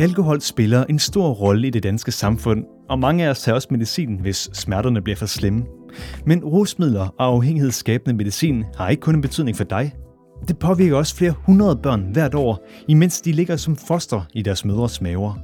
Alkohol 0.00 0.40
spiller 0.40 0.84
en 0.84 0.98
stor 0.98 1.30
rolle 1.30 1.66
i 1.66 1.70
det 1.70 1.82
danske 1.82 2.12
samfund, 2.12 2.64
og 2.88 2.98
mange 2.98 3.24
af 3.24 3.30
os 3.30 3.42
tager 3.42 3.54
også 3.54 3.68
medicin, 3.70 4.20
hvis 4.20 4.50
smerterne 4.52 5.02
bliver 5.02 5.16
for 5.16 5.26
slemme. 5.26 5.64
Men 6.26 6.44
rusmidler 6.44 7.14
og 7.18 7.26
afhængighedsskabende 7.26 8.16
medicin 8.16 8.64
har 8.76 8.88
ikke 8.88 9.00
kun 9.00 9.14
en 9.14 9.20
betydning 9.20 9.56
for 9.56 9.64
dig. 9.64 9.94
Det 10.48 10.58
påvirker 10.58 10.96
også 10.96 11.16
flere 11.16 11.34
hundrede 11.46 11.76
børn 11.76 12.12
hvert 12.12 12.34
år, 12.34 12.66
imens 12.88 13.20
de 13.20 13.32
ligger 13.32 13.56
som 13.56 13.76
foster 13.76 14.22
i 14.34 14.42
deres 14.42 14.64
mødres 14.64 15.00
maver. 15.00 15.34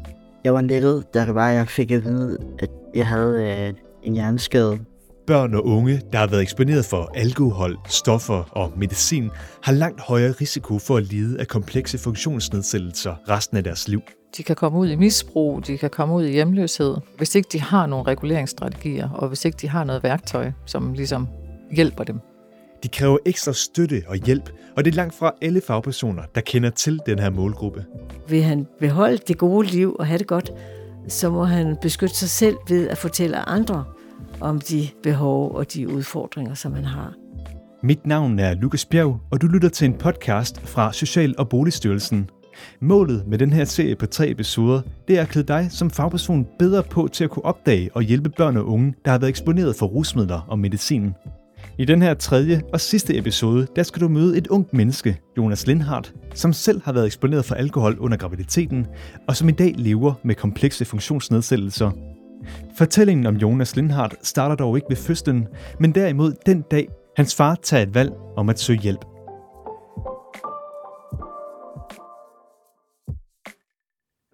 Jeg 0.45 0.55
var 0.55 0.61
lettet, 0.61 1.05
da 1.15 1.27
det 1.27 1.35
var, 1.35 1.49
jeg 1.49 1.69
fik 1.69 1.91
at 1.91 2.05
vide, 2.05 2.39
at 2.59 2.71
jeg 2.95 3.07
havde 3.07 3.67
øh, 3.69 3.75
en 4.03 4.15
hjerneskade. 4.15 4.79
Børn 5.27 5.55
og 5.55 5.67
unge, 5.67 6.03
der 6.13 6.19
har 6.19 6.27
været 6.27 6.43
eksponeret 6.43 6.85
for 6.85 7.11
alkohol, 7.15 7.77
stoffer 7.89 8.43
og 8.53 8.73
medicin, 8.77 9.31
har 9.63 9.73
langt 9.73 10.01
højere 10.01 10.33
risiko 10.33 10.79
for 10.79 10.97
at 10.97 11.03
lide 11.03 11.41
af 11.41 11.47
komplekse 11.47 11.99
funktionsnedsættelser 11.99 13.15
resten 13.29 13.57
af 13.57 13.65
deres 13.65 13.89
liv. 13.89 14.01
De 14.37 14.43
kan 14.43 14.57
komme 14.57 14.79
ud 14.79 14.89
i 14.89 14.97
misbrug, 14.97 15.67
de 15.67 15.79
kan 15.79 15.91
komme 15.91 16.15
ud 16.15 16.25
i 16.25 16.33
hjemløshed, 16.33 16.97
hvis 17.17 17.35
ikke 17.35 17.49
de 17.53 17.61
har 17.61 17.87
nogle 17.87 18.07
reguleringsstrategier, 18.07 19.11
og 19.11 19.29
hvis 19.29 19.45
ikke 19.45 19.59
de 19.61 19.69
har 19.69 19.85
noget 19.85 20.03
værktøj, 20.03 20.53
som 20.67 20.93
ligesom 20.93 21.29
hjælper 21.71 22.05
dem. 22.05 22.21
De 22.83 22.89
kræver 22.89 23.19
ekstra 23.27 23.53
støtte 23.53 24.03
og 24.07 24.17
hjælp, 24.17 24.51
og 24.77 24.85
det 24.85 24.91
er 24.91 24.97
langt 24.97 25.15
fra 25.15 25.33
alle 25.43 25.61
fagpersoner, 25.61 26.23
der 26.35 26.41
kender 26.41 26.71
til 26.71 27.01
den 27.07 27.19
her 27.19 27.31
målgruppe. 27.31 27.85
Vil 28.29 28.43
han 28.43 28.67
beholde 28.81 29.19
det 29.29 29.39
gode 29.39 29.67
liv 29.67 29.97
og 29.99 30.07
have 30.07 30.19
det 30.19 30.27
godt, 30.27 30.53
så 31.09 31.31
må 31.31 31.45
han 31.45 31.77
beskytte 31.83 32.17
sig 32.17 32.31
selv 32.31 32.57
ved 32.69 32.89
at 32.89 32.99
fortælle 32.99 33.37
andre 33.37 33.85
om 34.41 34.61
de 34.61 34.89
behov 35.03 35.55
og 35.55 35.73
de 35.75 35.89
udfordringer, 35.89 36.55
som 36.55 36.73
man 36.73 36.85
har. 36.85 37.15
Mit 37.83 38.07
navn 38.07 38.39
er 38.39 38.55
Lukas 38.55 38.85
Bjerg, 38.85 39.21
og 39.31 39.41
du 39.41 39.47
lytter 39.47 39.69
til 39.69 39.85
en 39.85 39.95
podcast 39.95 40.61
fra 40.61 40.93
Social- 40.93 41.35
og 41.39 41.49
Boligstyrelsen. 41.49 42.31
Målet 42.81 43.27
med 43.27 43.39
den 43.39 43.53
her 43.53 43.65
serie 43.65 43.97
på 43.97 44.07
tre 44.07 44.31
episoder, 44.31 44.81
det 45.09 45.19
er 45.19 45.23
at 45.23 45.29
klæde 45.29 45.47
dig 45.47 45.69
som 45.71 45.91
fagperson 45.91 46.47
bedre 46.59 46.83
på 46.83 47.09
til 47.13 47.25
at 47.25 47.31
kunne 47.31 47.45
opdage 47.45 47.91
og 47.95 48.03
hjælpe 48.03 48.31
børn 48.31 48.57
og 48.57 48.67
unge, 48.67 48.95
der 49.05 49.11
har 49.11 49.19
været 49.19 49.29
eksponeret 49.29 49.77
for 49.77 49.87
rusmidler 49.87 50.41
og 50.49 50.59
medicin. 50.59 51.15
I 51.79 51.85
den 51.85 52.03
her 52.03 52.15
tredje 52.15 52.63
og 52.73 52.81
sidste 52.81 53.17
episode, 53.17 53.67
der 53.77 53.83
skal 53.83 54.03
du 54.03 54.09
møde 54.09 54.39
et 54.39 54.47
ungt 54.47 54.75
menneske, 54.75 55.21
Jonas 55.39 55.67
Lindhardt, 55.67 56.15
som 56.35 56.53
selv 56.53 56.83
har 56.85 56.93
været 56.93 57.07
eksponeret 57.07 57.45
for 57.45 57.55
alkohol 57.55 57.97
under 57.99 58.17
graviditeten, 58.17 58.87
og 59.29 59.37
som 59.37 59.49
i 59.49 59.53
dag 59.53 59.75
lever 59.77 60.15
med 60.23 60.35
komplekse 60.35 60.85
funktionsnedsættelser. 60.85 62.16
Fortællingen 62.79 63.27
om 63.27 63.37
Jonas 63.37 63.77
Lindhardt 63.77 64.15
starter 64.23 64.55
dog 64.55 64.77
ikke 64.77 64.89
ved 64.89 64.97
fødslen, 64.97 65.47
men 65.81 65.95
derimod 65.95 66.33
den 66.47 66.63
dag, 66.63 66.89
hans 67.17 67.35
far 67.35 67.55
tager 67.55 67.83
et 67.83 67.95
valg 67.95 68.13
om 68.37 68.49
at 68.49 68.61
søge 68.61 68.81
hjælp. 68.81 69.05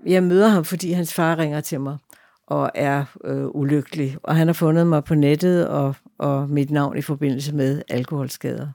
Jeg 0.06 0.22
møder 0.22 0.48
ham, 0.48 0.64
fordi 0.64 0.92
hans 0.92 1.14
far 1.14 1.38
ringer 1.38 1.60
til 1.60 1.80
mig 1.80 1.98
og 2.46 2.70
er 2.74 3.04
øh, 3.24 3.46
ulykkelig. 3.46 4.16
Og 4.22 4.36
han 4.36 4.46
har 4.46 4.54
fundet 4.54 4.86
mig 4.86 5.04
på 5.04 5.14
nettet 5.14 5.68
og, 5.68 5.94
og 6.18 6.50
mit 6.50 6.70
navn 6.70 6.98
i 6.98 7.02
forbindelse 7.02 7.54
med 7.54 7.82
alkoholskader. 7.88 8.68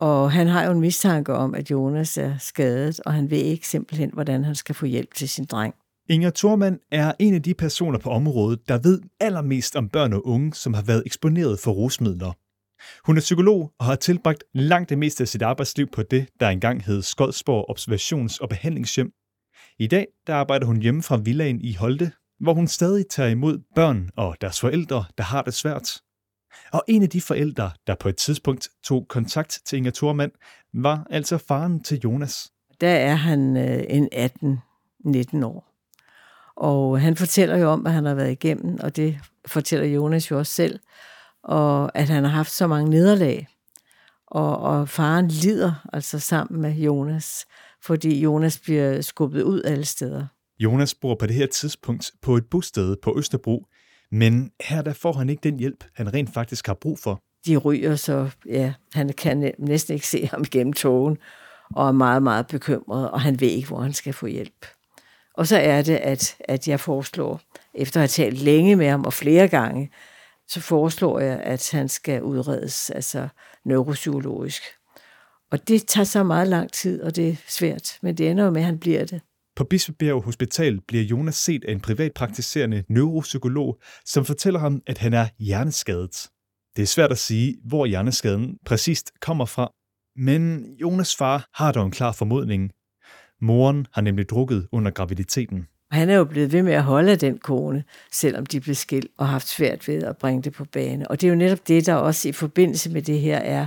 Og 0.00 0.32
han 0.32 0.46
har 0.46 0.64
jo 0.64 0.70
en 0.70 0.80
mistanke 0.80 1.34
om, 1.34 1.54
at 1.54 1.70
Jonas 1.70 2.18
er 2.18 2.34
skadet, 2.38 3.00
og 3.06 3.12
han 3.12 3.30
ved 3.30 3.38
ikke 3.38 3.68
simpelthen, 3.68 4.10
hvordan 4.12 4.44
han 4.44 4.54
skal 4.54 4.74
få 4.74 4.86
hjælp 4.86 5.14
til 5.14 5.28
sin 5.28 5.44
dreng. 5.44 5.74
Inger 6.12 6.30
Thormand 6.30 6.80
er 6.90 7.12
en 7.18 7.34
af 7.34 7.42
de 7.42 7.54
personer 7.54 7.98
på 7.98 8.10
området, 8.10 8.68
der 8.68 8.78
ved 8.78 9.00
allermest 9.20 9.76
om 9.76 9.88
børn 9.88 10.12
og 10.12 10.26
unge, 10.26 10.54
som 10.54 10.74
har 10.74 10.82
været 10.82 11.02
eksponeret 11.06 11.58
for 11.58 11.72
rusmidler. 11.72 12.32
Hun 13.06 13.16
er 13.16 13.20
psykolog 13.20 13.72
og 13.78 13.86
har 13.86 13.94
tilbragt 13.94 14.44
langt 14.54 14.90
det 14.90 14.98
meste 14.98 15.24
af 15.24 15.28
sit 15.28 15.42
arbejdsliv 15.42 15.86
på 15.92 16.02
det, 16.02 16.28
der 16.40 16.48
engang 16.48 16.84
hed 16.84 17.02
Skodsborg 17.02 17.70
Observations- 17.70 18.38
og 18.40 18.48
Behandlingshjem. 18.48 19.12
I 19.78 19.86
dag 19.86 20.06
der 20.26 20.34
arbejder 20.34 20.66
hun 20.66 20.76
hjemme 20.76 21.02
fra 21.02 21.16
villaen 21.16 21.60
i 21.60 21.74
Holte, 21.74 22.12
hvor 22.40 22.54
hun 22.54 22.66
stadig 22.66 23.04
tager 23.10 23.28
imod 23.28 23.58
børn 23.74 24.10
og 24.16 24.36
deres 24.40 24.60
forældre, 24.60 25.04
der 25.18 25.24
har 25.24 25.42
det 25.42 25.54
svært. 25.54 26.00
Og 26.72 26.84
en 26.88 27.02
af 27.02 27.08
de 27.08 27.20
forældre, 27.20 27.70
der 27.86 27.94
på 27.94 28.08
et 28.08 28.16
tidspunkt 28.16 28.68
tog 28.84 29.06
kontakt 29.08 29.60
til 29.66 29.76
Inger 29.76 29.90
Thormand, 29.90 30.32
var 30.74 31.06
altså 31.10 31.38
faren 31.38 31.82
til 31.82 32.00
Jonas. 32.04 32.50
Der 32.80 32.94
er 32.94 33.14
han 33.14 33.56
øh, 33.56 33.84
en 33.88 34.08
18-19 35.42 35.44
år. 35.44 35.71
Og 36.62 37.00
han 37.00 37.16
fortæller 37.16 37.56
jo 37.56 37.68
om, 37.68 37.80
hvad 37.80 37.92
han 37.92 38.04
har 38.04 38.14
været 38.14 38.30
igennem, 38.30 38.78
og 38.82 38.96
det 38.96 39.18
fortæller 39.46 39.86
Jonas 39.86 40.30
jo 40.30 40.38
også 40.38 40.52
selv, 40.52 40.80
og 41.44 41.98
at 41.98 42.08
han 42.08 42.24
har 42.24 42.30
haft 42.30 42.50
så 42.50 42.66
mange 42.66 42.90
nederlag. 42.90 43.46
Og, 44.26 44.58
og 44.58 44.88
faren 44.88 45.28
lider 45.28 45.86
altså 45.92 46.18
sammen 46.18 46.62
med 46.62 46.74
Jonas, 46.74 47.46
fordi 47.84 48.20
Jonas 48.20 48.58
bliver 48.58 49.00
skubbet 49.00 49.42
ud 49.42 49.62
alle 49.62 49.84
steder. 49.84 50.26
Jonas 50.58 50.94
bor 50.94 51.14
på 51.14 51.26
det 51.26 51.34
her 51.34 51.46
tidspunkt 51.46 52.10
på 52.22 52.36
et 52.36 52.44
bosted 52.50 52.96
på 53.02 53.14
Østerbro, 53.18 53.66
men 54.10 54.50
her 54.60 54.82
der 54.82 54.92
får 54.92 55.12
han 55.12 55.28
ikke 55.28 55.50
den 55.50 55.58
hjælp, 55.58 55.84
han 55.94 56.14
rent 56.14 56.34
faktisk 56.34 56.66
har 56.66 56.74
brug 56.74 56.98
for. 56.98 57.20
De 57.46 57.56
ryger, 57.56 57.96
så 57.96 58.30
ja, 58.46 58.72
han 58.94 59.08
kan 59.08 59.52
næsten 59.58 59.94
ikke 59.94 60.06
se 60.06 60.26
ham 60.26 60.44
gennem 60.44 60.72
togen, 60.72 61.18
og 61.74 61.88
er 61.88 61.92
meget, 61.92 62.22
meget 62.22 62.46
bekymret, 62.46 63.10
og 63.10 63.20
han 63.20 63.40
ved 63.40 63.48
ikke, 63.48 63.68
hvor 63.68 63.80
han 63.80 63.92
skal 63.92 64.12
få 64.12 64.26
hjælp. 64.26 64.66
Og 65.34 65.46
så 65.46 65.58
er 65.58 65.82
det, 65.82 65.96
at, 65.96 66.36
at 66.40 66.68
jeg 66.68 66.80
foreslår, 66.80 67.40
efter 67.74 68.00
at 68.00 68.02
have 68.02 68.08
talt 68.08 68.38
længe 68.38 68.76
med 68.76 68.88
ham 68.88 69.04
og 69.04 69.12
flere 69.12 69.48
gange, 69.48 69.90
så 70.48 70.60
foreslår 70.60 71.20
jeg, 71.20 71.40
at 71.40 71.70
han 71.72 71.88
skal 71.88 72.22
udredes, 72.22 72.90
altså 72.90 73.28
neuropsykologisk. 73.64 74.62
Og 75.50 75.68
det 75.68 75.86
tager 75.86 76.04
så 76.04 76.22
meget 76.22 76.48
lang 76.48 76.72
tid, 76.72 77.02
og 77.02 77.16
det 77.16 77.28
er 77.28 77.36
svært, 77.48 77.98
men 78.02 78.18
det 78.18 78.30
ender 78.30 78.44
jo 78.44 78.50
med, 78.50 78.60
at 78.60 78.66
han 78.66 78.78
bliver 78.78 79.04
det. 79.04 79.20
På 79.56 79.64
Bispebjerg 79.64 80.22
Hospital 80.22 80.80
bliver 80.88 81.04
Jonas 81.04 81.34
set 81.34 81.64
af 81.64 81.72
en 81.72 81.80
privatpraktiserende 81.80 82.84
neuropsykolog, 82.88 83.80
som 84.04 84.24
fortæller 84.24 84.60
ham, 84.60 84.82
at 84.86 84.98
han 84.98 85.14
er 85.14 85.28
hjerneskadet. 85.38 86.28
Det 86.76 86.82
er 86.82 86.86
svært 86.86 87.12
at 87.12 87.18
sige, 87.18 87.56
hvor 87.64 87.86
hjerneskaden 87.86 88.58
præcist 88.66 89.12
kommer 89.20 89.44
fra, 89.44 89.72
men 90.16 90.64
Jonas 90.80 91.16
far 91.16 91.48
har 91.54 91.72
dog 91.72 91.86
en 91.86 91.90
klar 91.90 92.12
formodning. 92.12 92.70
Moren 93.42 93.86
har 93.92 94.02
nemlig 94.02 94.28
drukket 94.28 94.68
under 94.72 94.90
graviditeten. 94.90 95.66
Han 95.90 96.10
er 96.10 96.14
jo 96.14 96.24
blevet 96.24 96.52
ved 96.52 96.62
med 96.62 96.72
at 96.72 96.82
holde 96.82 97.16
den 97.16 97.38
kone, 97.38 97.84
selvom 98.12 98.46
de 98.46 98.60
blev 98.60 98.74
skilt 98.74 99.06
og 99.18 99.28
haft 99.28 99.48
svært 99.48 99.88
ved 99.88 100.02
at 100.02 100.16
bringe 100.16 100.42
det 100.42 100.52
på 100.52 100.64
bane. 100.64 101.10
Og 101.10 101.20
det 101.20 101.26
er 101.26 101.30
jo 101.30 101.36
netop 101.36 101.68
det, 101.68 101.86
der 101.86 101.94
også 101.94 102.28
i 102.28 102.32
forbindelse 102.32 102.90
med 102.90 103.02
det 103.02 103.20
her 103.20 103.36
er 103.38 103.66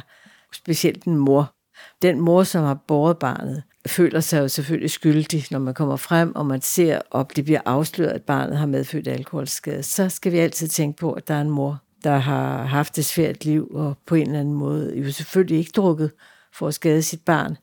specielt 0.54 1.04
en 1.04 1.18
mor. 1.18 1.54
Den 2.02 2.20
mor, 2.20 2.44
som 2.44 2.64
har 2.64 2.84
båret 2.88 3.18
barnet, 3.18 3.64
føler 3.88 4.20
sig 4.20 4.40
jo 4.40 4.48
selvfølgelig 4.48 4.92
skyldig, 4.92 5.46
når 5.52 5.60
man 5.60 5.74
kommer 5.74 5.96
frem, 5.96 6.36
og 6.36 6.46
man 6.46 6.62
ser, 6.62 7.02
og 7.12 7.32
det 7.36 7.46
bliver 7.46 7.62
afsløret, 7.66 8.12
at 8.12 8.24
barnet 8.24 8.58
har 8.58 8.66
medfødt 8.66 9.08
alkoholskade. 9.08 9.84
Så 9.84 10.10
skal 10.10 10.32
vi 10.32 10.38
altid 10.38 10.68
tænke 10.68 10.98
på, 11.00 11.12
at 11.12 11.28
der 11.28 11.34
er 11.34 11.42
en 11.42 11.50
mor, 11.50 11.82
der 12.04 12.18
har 12.18 12.64
haft 12.64 12.98
et 12.98 13.06
svært 13.06 13.46
liv, 13.46 13.72
og 13.74 13.98
på 14.08 14.16
en 14.16 14.28
eller 14.28 14.40
anden 14.40 14.54
måde 14.54 14.98
jo 14.98 15.12
selvfølgelig 15.12 15.58
ikke 15.58 15.72
drukket 15.76 16.12
for 16.54 16.68
at 16.68 16.74
skade 16.74 17.02
sit 17.02 17.22
barn, 17.26 17.58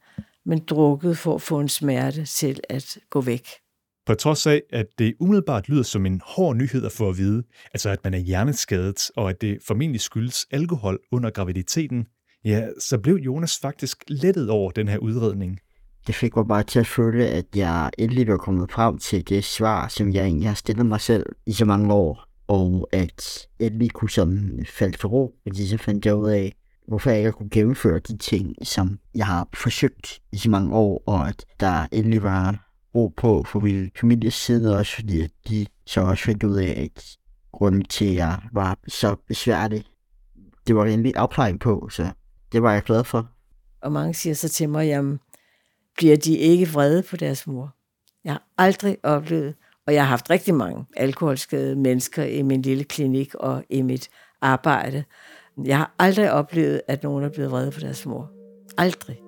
men 0.47 0.59
drukket 0.59 1.19
for 1.19 1.35
at 1.35 1.43
få 1.43 1.61
en 1.61 1.69
smerte 1.69 2.25
til 2.25 2.61
at 2.69 2.99
gå 3.11 3.21
væk. 3.21 3.47
På 4.07 4.15
trods 4.15 4.47
af, 4.47 4.63
at 4.71 4.87
det 4.99 5.15
umiddelbart 5.21 5.69
lyder 5.69 5.83
som 5.83 6.07
en 6.07 6.21
hård 6.25 6.57
nyhed 6.57 6.85
at 6.85 6.93
få 6.93 7.09
at 7.09 7.19
vide, 7.19 7.43
altså 7.75 7.91
at 7.91 7.99
man 8.05 8.15
er 8.15 8.19
hjerneskadet, 8.19 9.11
og 9.17 9.31
at 9.31 9.41
det 9.41 9.59
formentlig 9.67 10.01
skyldes 10.01 10.47
alkohol 10.51 10.99
under 11.13 11.31
graviditeten, 11.31 12.07
ja, 12.45 12.69
så 12.79 12.99
blev 12.99 13.15
Jonas 13.17 13.59
faktisk 13.63 14.05
lettet 14.09 14.51
over 14.51 14.71
den 14.71 14.89
her 14.89 14.99
udredning. 14.99 15.59
Det 16.07 16.15
fik 16.15 16.37
mig 16.37 16.47
bare 16.49 16.63
til 16.63 16.79
at 16.79 16.87
føle, 16.87 17.27
at 17.27 17.47
jeg 17.57 17.91
endelig 17.99 18.29
var 18.29 18.37
kommet 18.37 18.73
frem 18.73 18.99
til 18.99 19.29
det 19.29 19.45
svar, 19.45 19.89
som 19.89 20.13
jeg 20.13 20.25
egentlig 20.25 20.49
har 20.49 20.55
stillet 20.55 20.87
mig 20.87 21.01
selv 21.01 21.27
i 21.47 21.53
så 21.53 21.65
mange 21.65 21.95
år, 21.95 22.25
og 22.47 22.89
at 22.93 23.47
endelig 23.59 23.91
kunne 23.91 24.11
sådan 24.11 24.67
falde 24.69 24.97
til 24.97 25.07
ro, 25.07 25.35
fordi 25.43 25.67
så 25.67 25.79
fandt 25.79 26.07
jeg 26.07 26.15
ud 26.15 26.31
af, 26.31 26.55
hvorfor 26.88 27.10
jeg 27.10 27.19
ikke 27.19 27.32
kunne 27.32 27.50
gennemføre 27.50 27.99
de 27.99 28.17
ting, 28.17 28.55
som 28.62 28.99
jeg 29.14 29.26
har 29.26 29.49
forsøgt 29.55 30.20
i 30.32 30.38
så 30.38 30.50
mange 30.50 30.75
år, 30.75 31.02
og 31.06 31.29
at 31.29 31.44
der 31.61 31.87
endelig 31.93 32.23
var 32.23 32.69
ro 32.94 33.08
på 33.17 33.44
for 33.46 33.61
min 33.61 33.90
families 34.00 34.34
side 34.34 34.79
også, 34.79 34.94
fordi 34.94 35.26
de 35.49 35.67
så 35.87 36.00
også 36.00 36.25
fandt 36.25 36.43
ud 36.43 36.56
af, 36.56 36.82
at 36.84 37.17
grunden 37.52 37.84
til, 37.84 38.05
at 38.05 38.14
jeg 38.14 38.38
var 38.52 38.79
så 38.88 39.17
besværlig, 39.29 39.84
det 40.67 40.76
var 40.76 40.84
endelig 40.84 41.12
afklaring 41.17 41.61
på, 41.61 41.88
så 41.88 42.11
det 42.52 42.62
var 42.62 42.73
jeg 42.73 42.82
glad 42.82 43.05
for. 43.05 43.28
Og 43.82 43.93
mange 43.93 44.14
siger 44.14 44.35
så 44.35 44.49
til 44.49 44.69
mig, 44.69 44.87
jamen, 44.87 45.20
bliver 45.96 46.17
de 46.17 46.37
ikke 46.37 46.69
vrede 46.69 47.02
på 47.02 47.17
deres 47.17 47.46
mor? 47.46 47.75
Jeg 48.25 48.32
har 48.32 48.43
aldrig 48.58 48.96
oplevet, 49.02 49.55
og 49.87 49.94
jeg 49.94 50.02
har 50.02 50.08
haft 50.08 50.31
rigtig 50.31 50.55
mange 50.55 50.85
alkoholskadede 50.96 51.76
mennesker 51.76 52.25
i 52.25 52.43
min 52.43 52.62
lille 52.62 52.85
klinik 52.85 53.35
og 53.35 53.64
i 53.70 53.82
mit 53.82 54.08
arbejde. 54.40 55.05
Jeg 55.64 55.78
har 55.78 55.94
aldrig 55.99 56.32
oplevet, 56.32 56.81
at 56.88 57.02
nogen 57.02 57.25
er 57.25 57.28
blevet 57.28 57.50
vrede 57.50 57.70
på 57.70 57.81
deres 57.81 58.06
mor. 58.06 58.31
Aldrig. 58.78 59.22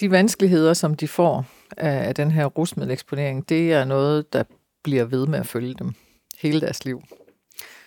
De 0.00 0.10
vanskeligheder, 0.10 0.74
som 0.74 0.94
de 0.94 1.08
får 1.08 1.44
af 1.76 2.14
den 2.14 2.30
her 2.30 2.46
rusmiddeleksponering, 2.46 3.48
det 3.48 3.72
er 3.72 3.84
noget, 3.84 4.32
der 4.32 4.44
bliver 4.82 5.04
ved 5.04 5.26
med 5.26 5.38
at 5.38 5.46
følge 5.46 5.74
dem 5.74 5.92
hele 6.38 6.60
deres 6.60 6.84
liv. 6.84 7.02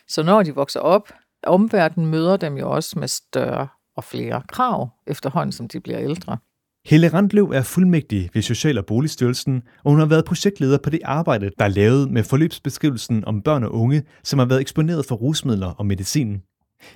Så 0.08 0.24
når 0.24 0.44
de 0.44 0.56
vokser 0.56 0.80
op, 0.80 1.10
omverdenen 1.44 2.12
møder 2.12 2.38
dem 2.38 2.58
jo 2.58 2.72
også 2.72 3.00
med 3.00 3.08
større 3.08 3.68
og 3.96 4.04
flere 4.04 4.44
krav 4.48 4.90
efterhånden, 5.08 5.52
som 5.52 5.68
de 5.68 5.80
bliver 5.80 6.00
ældre. 6.00 6.38
Helle 6.86 7.08
Randløv 7.08 7.50
er 7.50 7.62
fuldmægtig 7.62 8.30
ved 8.34 8.42
Social- 8.42 8.78
og 8.78 8.86
Boligstyrelsen, 8.86 9.64
og 9.84 9.92
hun 9.92 10.00
har 10.00 10.06
været 10.06 10.26
projektleder 10.26 10.78
på 10.78 10.90
det 10.90 11.00
arbejde, 11.04 11.52
der 11.60 11.66
er 11.66 11.70
lavet 11.70 12.12
med 12.12 12.24
forløbsbeskrivelsen 12.24 13.26
om 13.26 13.42
børn 13.42 13.64
og 13.64 13.74
unge, 13.74 14.04
som 14.24 14.40
har 14.40 14.46
været 14.46 14.62
eksponeret 14.62 15.06
for 15.06 15.16
rusmidler 15.16 15.68
og 15.68 15.86
medicin. 15.86 16.42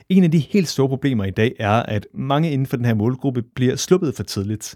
En 0.10 0.24
af 0.24 0.32
de 0.32 0.40
helt 0.40 0.68
store 0.68 0.90
problemer 0.90 1.26
i 1.26 1.32
dag 1.32 1.54
er, 1.60 1.72
at 1.72 2.08
mange 2.14 2.52
inden 2.52 2.68
for 2.68 2.78
den 2.78 2.86
her 2.86 2.94
målgruppe 2.94 3.42
bliver 3.56 3.76
sluppet 3.76 4.16
for 4.16 4.24
tidligt. 4.24 4.76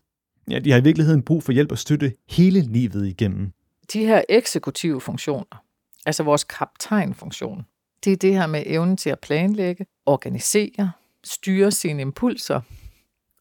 Ja, 0.49 0.59
de 0.59 0.71
har 0.71 0.79
i 0.79 0.83
virkeligheden 0.83 1.21
brug 1.21 1.43
for 1.43 1.51
hjælp 1.51 1.71
og 1.71 1.77
støtte 1.77 2.13
hele 2.29 2.61
livet 2.61 3.07
igennem. 3.07 3.51
De 3.93 4.05
her 4.05 4.21
eksekutive 4.29 5.01
funktioner, 5.01 5.63
altså 6.05 6.23
vores 6.23 6.43
kaptajnfunktion, 6.43 7.61
det 8.05 8.13
er 8.13 8.17
det 8.17 8.33
her 8.33 8.47
med 8.47 8.63
evnen 8.65 8.97
til 8.97 9.09
at 9.09 9.19
planlægge, 9.19 9.85
organisere, 10.05 10.91
styre 11.23 11.71
sine 11.71 12.01
impulser, 12.01 12.61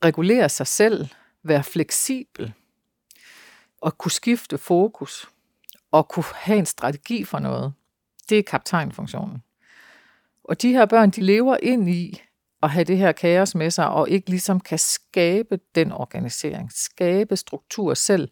regulere 0.05 0.49
sig 0.49 0.67
selv, 0.67 1.09
være 1.43 1.65
fleksibel 1.65 2.53
og 3.81 3.99
kunne 3.99 4.11
skifte 4.11 4.59
fokus 4.59 5.29
og 5.91 6.09
kunne 6.09 6.25
have 6.35 6.59
en 6.59 6.67
strategi 6.67 7.25
for 7.25 7.39
noget. 7.39 7.73
Det 8.29 8.39
er 8.39 8.43
kaptajnfunktionen. 8.43 9.43
Og 10.45 10.63
de 10.63 10.73
her 10.73 10.87
børn, 10.87 11.11
de 11.11 11.21
lever 11.21 11.57
ind 11.63 11.89
i 11.89 12.23
at 12.63 12.71
have 12.71 12.85
det 12.85 12.99
her 12.99 13.13
kaos 13.13 13.55
med 13.55 13.71
sig, 13.71 13.89
og 13.89 14.11
ikke 14.11 14.31
ligesom 14.31 14.61
kan 14.61 14.79
skabe 14.79 15.59
den 15.75 15.93
organisering, 15.93 16.73
skabe 16.73 17.37
struktur 17.37 17.95
selv. 17.95 18.29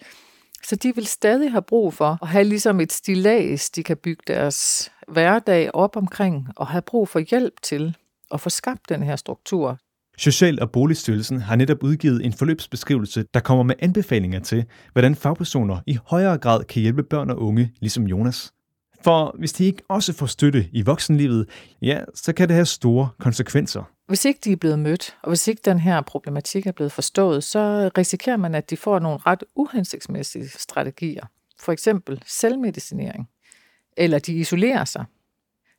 Så 0.64 0.76
de 0.76 0.94
vil 0.94 1.06
stadig 1.06 1.50
have 1.50 1.62
brug 1.62 1.94
for 1.94 2.18
at 2.22 2.28
have 2.28 2.44
ligesom 2.44 2.80
et 2.80 2.92
stillads, 2.92 3.70
de 3.70 3.82
kan 3.82 3.96
bygge 3.96 4.22
deres 4.26 4.90
hverdag 5.08 5.74
op 5.74 5.96
omkring, 5.96 6.48
og 6.56 6.66
have 6.66 6.82
brug 6.82 7.08
for 7.08 7.18
hjælp 7.18 7.62
til 7.62 7.96
at 8.30 8.40
få 8.40 8.50
skabt 8.50 8.88
den 8.88 9.02
her 9.02 9.16
struktur. 9.16 9.78
Social- 10.18 10.62
og 10.62 10.70
Boligstyrelsen 10.70 11.40
har 11.40 11.56
netop 11.56 11.82
udgivet 11.82 12.24
en 12.24 12.32
forløbsbeskrivelse, 12.32 13.24
der 13.34 13.40
kommer 13.40 13.64
med 13.64 13.74
anbefalinger 13.78 14.40
til, 14.40 14.64
hvordan 14.92 15.14
fagpersoner 15.14 15.80
i 15.86 15.98
højere 16.06 16.38
grad 16.38 16.64
kan 16.64 16.82
hjælpe 16.82 17.02
børn 17.02 17.30
og 17.30 17.42
unge, 17.42 17.72
ligesom 17.80 18.06
Jonas. 18.06 18.52
For 19.02 19.36
hvis 19.38 19.52
de 19.52 19.64
ikke 19.64 19.82
også 19.88 20.12
får 20.12 20.26
støtte 20.26 20.68
i 20.72 20.82
voksenlivet, 20.82 21.48
ja, 21.82 22.00
så 22.14 22.32
kan 22.32 22.48
det 22.48 22.54
have 22.54 22.66
store 22.66 23.08
konsekvenser. 23.20 23.82
Hvis 24.06 24.24
ikke 24.24 24.40
de 24.44 24.52
er 24.52 24.56
blevet 24.56 24.78
mødt, 24.78 25.16
og 25.22 25.30
hvis 25.30 25.48
ikke 25.48 25.62
den 25.64 25.78
her 25.78 26.00
problematik 26.00 26.66
er 26.66 26.72
blevet 26.72 26.92
forstået, 26.92 27.44
så 27.44 27.90
risikerer 27.98 28.36
man, 28.36 28.54
at 28.54 28.70
de 28.70 28.76
får 28.76 28.98
nogle 28.98 29.18
ret 29.26 29.44
uhensigtsmæssige 29.54 30.48
strategier. 30.48 31.26
For 31.60 31.72
eksempel 31.72 32.22
selvmedicinering. 32.26 33.28
Eller 33.96 34.18
de 34.18 34.34
isolerer 34.34 34.84
sig. 34.84 35.04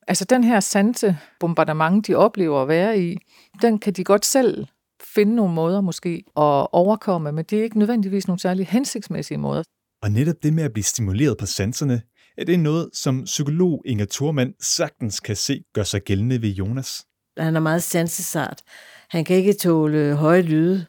Altså 0.07 0.25
den 0.25 0.43
her 0.43 0.59
sanse 0.59 1.17
bombardement, 1.39 2.07
de 2.07 2.15
oplever 2.15 2.61
at 2.61 2.67
være 2.67 2.99
i, 2.99 3.17
den 3.61 3.79
kan 3.79 3.93
de 3.93 4.03
godt 4.03 4.25
selv 4.25 4.65
finde 5.03 5.35
nogle 5.35 5.53
måder 5.53 5.81
måske 5.81 6.23
at 6.37 6.67
overkomme, 6.71 7.31
men 7.31 7.45
det 7.45 7.59
er 7.59 7.63
ikke 7.63 7.79
nødvendigvis 7.79 8.27
nogle 8.27 8.39
særlig 8.39 8.67
hensigtsmæssige 8.67 9.37
måder. 9.37 9.63
Og 10.01 10.11
netop 10.11 10.35
det 10.43 10.53
med 10.53 10.63
at 10.63 10.73
blive 10.73 10.83
stimuleret 10.83 11.37
på 11.37 11.45
sanserne, 11.45 12.01
er 12.37 12.45
det 12.45 12.59
noget, 12.59 12.89
som 12.93 13.23
psykolog 13.23 13.83
Inger 13.85 14.05
Thormand 14.11 14.53
sagtens 14.59 15.19
kan 15.19 15.35
se 15.35 15.63
gør 15.73 15.83
sig 15.83 16.01
gældende 16.01 16.41
ved 16.41 16.49
Jonas. 16.49 17.05
Han 17.37 17.55
er 17.55 17.59
meget 17.59 17.83
sansesart. 17.83 18.61
Han 19.09 19.25
kan 19.25 19.35
ikke 19.35 19.53
tåle 19.53 20.15
høje 20.15 20.41
lyde, 20.41 20.85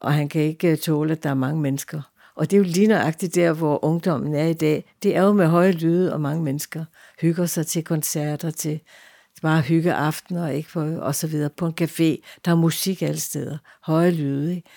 og 0.00 0.14
han 0.14 0.28
kan 0.28 0.42
ikke 0.42 0.76
tåle, 0.76 1.12
at 1.12 1.22
der 1.22 1.30
er 1.30 1.34
mange 1.34 1.60
mennesker. 1.60 2.02
Og 2.36 2.50
det 2.50 2.56
er 2.56 2.58
jo 2.58 2.64
lige 2.64 2.86
nøjagtigt 2.86 3.34
der, 3.34 3.52
hvor 3.52 3.84
ungdommen 3.84 4.34
er 4.34 4.46
i 4.46 4.52
dag. 4.52 4.94
Det 5.02 5.16
er 5.16 5.22
jo 5.22 5.32
med 5.32 5.46
høje 5.46 5.72
lyde 5.72 6.12
og 6.12 6.20
mange 6.20 6.42
mennesker. 6.42 6.84
Hygger 7.20 7.46
sig 7.46 7.66
til 7.66 7.84
koncerter, 7.84 8.50
til 8.50 8.80
bare 9.42 9.60
hygge 9.60 9.96
og 9.96 10.54
ikke? 10.54 10.70
For, 10.70 10.96
og 10.96 11.14
så 11.14 11.26
videre. 11.26 11.50
På 11.50 11.66
en 11.66 11.74
café. 11.80 12.40
Der 12.44 12.50
er 12.50 12.54
musik 12.54 13.02
alle 13.02 13.20
steder. 13.20 13.58
Høje 13.82 14.10
lyde. 14.10 14.56
Ikke? 14.56 14.68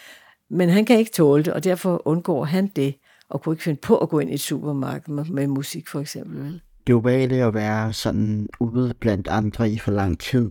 Men 0.49 0.69
han 0.69 0.85
kan 0.85 0.99
ikke 0.99 1.11
tåle 1.11 1.43
det, 1.43 1.53
og 1.53 1.63
derfor 1.63 2.07
undgår 2.07 2.45
han 2.45 2.67
det. 2.67 2.95
Og 3.29 3.41
kunne 3.41 3.53
ikke 3.53 3.63
finde 3.63 3.79
på 3.81 3.97
at 3.97 4.09
gå 4.09 4.19
ind 4.19 4.29
i 4.29 4.33
et 4.33 4.39
supermarked 4.39 5.13
med, 5.13 5.25
med 5.25 5.47
musik, 5.47 5.87
for 5.87 5.99
eksempel. 5.99 6.39
Vel? 6.39 6.61
Det 6.87 6.93
er 6.93 6.97
ubehageligt 6.97 7.43
at 7.43 7.53
være 7.53 7.93
sådan 7.93 8.47
ude 8.59 8.93
blandt 8.99 9.27
andre 9.27 9.69
i 9.69 9.79
for 9.79 9.91
lang 9.91 10.19
tid. 10.19 10.49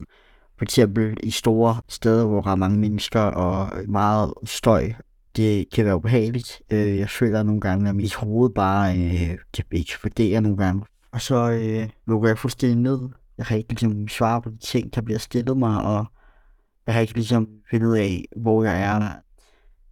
For 0.59 0.65
eksempel 0.65 1.17
i 1.23 1.31
store 1.31 1.77
steder, 1.89 2.27
hvor 2.27 2.41
der 2.41 2.51
er 2.51 2.57
mange 2.57 2.79
mennesker 2.79 3.21
og 3.21 3.69
meget 3.89 4.35
støj 4.45 4.93
det 5.37 5.71
kan 5.71 5.85
være 5.85 5.97
ubehageligt. 5.97 6.63
Øh, 6.71 6.99
jeg 6.99 7.11
føler 7.11 7.43
nogle 7.43 7.61
gange, 7.61 7.89
at 7.89 7.97
mit 7.97 8.15
hoved 8.15 8.51
bare 8.51 8.99
øh, 8.99 9.39
kan 9.55 9.65
eksplodere 9.73 10.41
nogle 10.41 10.57
gange. 10.57 10.83
Og 11.13 11.21
så 11.21 11.51
øh, 11.51 11.89
lukker 12.07 12.29
jeg 12.29 12.39
fuldstændig 12.39 12.79
ned. 12.79 13.09
Jeg 13.39 13.47
har 13.47 13.57
ikke 13.57 13.71
ligesom 13.71 14.09
svar 14.09 14.41
på 14.41 14.51
de 14.51 14.59
ting, 14.59 14.95
der 14.95 15.01
bliver 15.01 15.19
stillet 15.19 15.57
mig, 15.57 15.83
og 15.83 16.07
jeg 16.87 16.95
har 16.95 17.01
ikke 17.01 17.15
ligesom 17.15 17.49
fundet 17.71 17.87
ud 17.87 17.97
af, 17.97 18.25
hvor 18.37 18.65
jeg 18.65 18.83
er. 18.83 19.13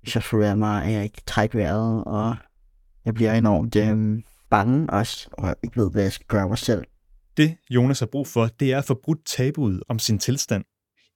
Så 0.06 0.20
føler 0.20 0.46
jeg 0.46 0.58
mig, 0.58 0.84
at 0.84 0.92
jeg 0.92 1.04
ikke 1.04 1.22
trækker 1.26 1.58
vejret, 1.58 2.04
og 2.04 2.36
jeg 3.04 3.14
bliver 3.14 3.32
enormt 3.32 3.76
øh, 3.76 4.22
bange 4.50 4.90
også, 4.90 5.28
og 5.32 5.46
jeg 5.46 5.54
ikke 5.62 5.80
ved, 5.80 5.90
hvad 5.90 6.02
jeg 6.02 6.12
skal 6.12 6.26
gøre 6.26 6.48
mig 6.48 6.58
selv. 6.58 6.84
Det, 7.36 7.56
Jonas 7.70 7.98
har 8.00 8.06
brug 8.06 8.26
for, 8.26 8.46
det 8.46 8.72
er 8.72 8.78
at 8.78 8.84
få 8.84 9.00
brudt 9.04 9.26
tabuet 9.26 9.82
om 9.88 9.98
sin 9.98 10.18
tilstand. 10.18 10.64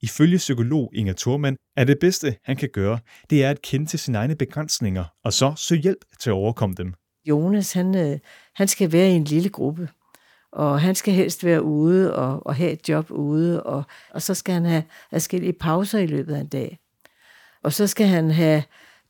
Ifølge 0.03 0.37
psykolog 0.37 0.91
Inger 0.95 1.15
Thormand 1.19 1.57
er 1.77 1.85
det 1.85 1.99
bedste, 2.01 2.37
han 2.45 2.57
kan 2.57 2.69
gøre, 2.73 2.99
det 3.31 3.45
er 3.45 3.51
at 3.51 3.63
kende 3.63 3.87
til 3.87 3.99
sine 3.99 4.19
egne 4.19 4.37
begrænsninger, 4.37 5.05
og 5.25 5.33
så 5.33 5.55
søge 5.57 5.83
hjælp 5.83 6.05
til 6.21 6.31
at 6.31 6.35
overkomme 6.35 6.75
dem. 6.79 6.95
Jonas, 7.29 7.73
han, 7.73 7.97
øh, 7.97 8.19
han 8.55 8.69
skal 8.69 8.93
være 8.93 9.11
i 9.11 9.13
en 9.13 9.25
lille 9.25 9.49
gruppe, 9.49 9.89
og 10.53 10.81
han 10.81 10.95
skal 10.95 11.15
helst 11.15 11.45
være 11.45 11.63
ude 11.63 12.17
og, 12.17 12.47
og 12.47 12.55
have 12.55 12.71
et 12.71 12.89
job 12.89 13.11
ude, 13.11 13.63
og, 13.63 13.85
og 14.11 14.23
så 14.23 14.35
skal 14.35 14.55
han 14.55 14.65
have 14.65 14.83
forskellige 15.13 15.53
pauser 15.53 15.99
i 15.99 16.07
løbet 16.07 16.35
af 16.35 16.41
en 16.41 16.47
dag. 16.47 16.79
Og 17.63 17.73
så 17.73 17.87
skal 17.87 18.07
han 18.07 18.31
have 18.31 18.63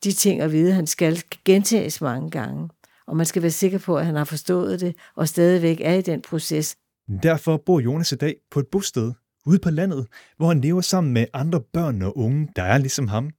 de 0.04 0.12
ting 0.12 0.40
at 0.40 0.52
vide, 0.52 0.72
han 0.72 0.86
skal 0.86 1.22
gentages 1.44 2.00
mange 2.00 2.30
gange. 2.30 2.68
Og 3.06 3.16
man 3.16 3.26
skal 3.26 3.42
være 3.42 3.50
sikker 3.50 3.78
på, 3.78 3.98
at 3.98 4.06
han 4.06 4.14
har 4.14 4.24
forstået 4.24 4.80
det, 4.80 4.96
og 5.16 5.28
stadigvæk 5.28 5.80
er 5.80 5.92
i 5.94 6.02
den 6.02 6.22
proces. 6.22 6.76
Derfor 7.22 7.56
bor 7.66 7.80
Jonas 7.80 8.12
i 8.12 8.16
dag 8.16 8.36
på 8.50 8.60
et 8.60 8.66
bosted 8.66 9.12
ude 9.46 9.58
på 9.58 9.70
landet, 9.70 10.06
hvor 10.36 10.48
han 10.48 10.60
lever 10.60 10.80
sammen 10.80 11.12
med 11.12 11.26
andre 11.32 11.60
børn 11.60 12.02
og 12.02 12.18
unge, 12.18 12.48
der 12.56 12.62
er 12.62 12.78
ligesom 12.78 13.08
ham. 13.08 13.30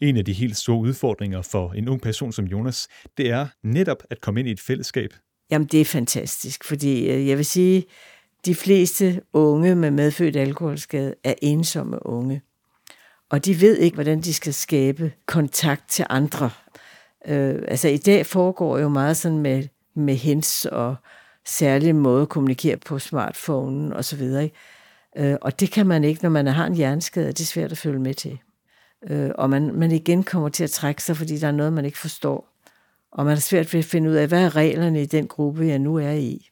En 0.00 0.16
af 0.16 0.24
de 0.24 0.32
helt 0.32 0.56
store 0.56 0.78
udfordringer 0.78 1.42
for 1.42 1.72
en 1.72 1.88
ung 1.88 2.00
person 2.00 2.32
som 2.32 2.44
Jonas, 2.44 2.88
det 3.16 3.30
er 3.30 3.46
netop 3.62 4.02
at 4.10 4.20
komme 4.20 4.40
ind 4.40 4.48
i 4.48 4.52
et 4.52 4.60
fællesskab. 4.60 5.10
Jamen, 5.50 5.68
det 5.68 5.80
er 5.80 5.84
fantastisk, 5.84 6.64
fordi 6.64 7.10
øh, 7.10 7.28
jeg 7.28 7.36
vil 7.36 7.44
sige, 7.44 7.84
de 8.46 8.54
fleste 8.54 9.20
unge 9.32 9.74
med 9.74 9.90
medfødt 9.90 10.36
alkoholskade 10.36 11.14
er 11.24 11.34
ensomme 11.42 12.06
unge. 12.06 12.42
Og 13.30 13.44
de 13.44 13.60
ved 13.60 13.76
ikke, 13.78 13.94
hvordan 13.94 14.20
de 14.20 14.34
skal 14.34 14.54
skabe 14.54 15.12
kontakt 15.26 15.88
til 15.88 16.06
andre. 16.10 16.50
Øh, 17.26 17.62
altså 17.68 17.88
i 17.88 17.96
dag 17.96 18.26
foregår 18.26 18.78
jo 18.78 18.88
meget 18.88 19.16
sådan 19.16 19.38
med, 19.38 19.64
med 19.94 20.14
hens 20.14 20.64
og 20.64 20.96
særlig 21.46 21.94
måde 21.94 22.22
at 22.22 22.28
kommunikere 22.28 22.76
på 22.76 22.98
smartphonen 22.98 23.92
og 23.92 24.04
så 24.04 24.16
videre. 24.16 24.44
Ikke? 24.44 24.56
Øh, 25.16 25.36
og 25.40 25.60
det 25.60 25.70
kan 25.70 25.86
man 25.86 26.04
ikke, 26.04 26.22
når 26.22 26.30
man 26.30 26.46
har 26.46 26.66
en 26.66 26.74
hjerneskade. 26.74 27.28
Det 27.28 27.40
er 27.40 27.44
svært 27.44 27.72
at 27.72 27.78
følge 27.78 27.98
med 27.98 28.14
til. 28.14 28.38
Øh, 29.10 29.30
og 29.34 29.50
man, 29.50 29.74
man 29.74 29.92
igen 29.92 30.22
kommer 30.22 30.48
til 30.48 30.64
at 30.64 30.70
trække 30.70 31.02
sig, 31.02 31.16
fordi 31.16 31.38
der 31.38 31.48
er 31.48 31.52
noget, 31.52 31.72
man 31.72 31.84
ikke 31.84 31.98
forstår. 31.98 32.55
Og 33.16 33.24
man 33.24 33.34
har 33.34 33.40
svært 33.40 33.72
ved 33.72 33.78
at 33.78 33.84
finde 33.84 34.10
ud 34.10 34.14
af, 34.14 34.28
hvad 34.28 34.44
er 34.44 34.56
reglerne 34.56 35.02
i 35.02 35.06
den 35.06 35.26
gruppe, 35.26 35.66
jeg 35.66 35.78
nu 35.78 35.96
er 35.96 36.12
i. 36.12 36.48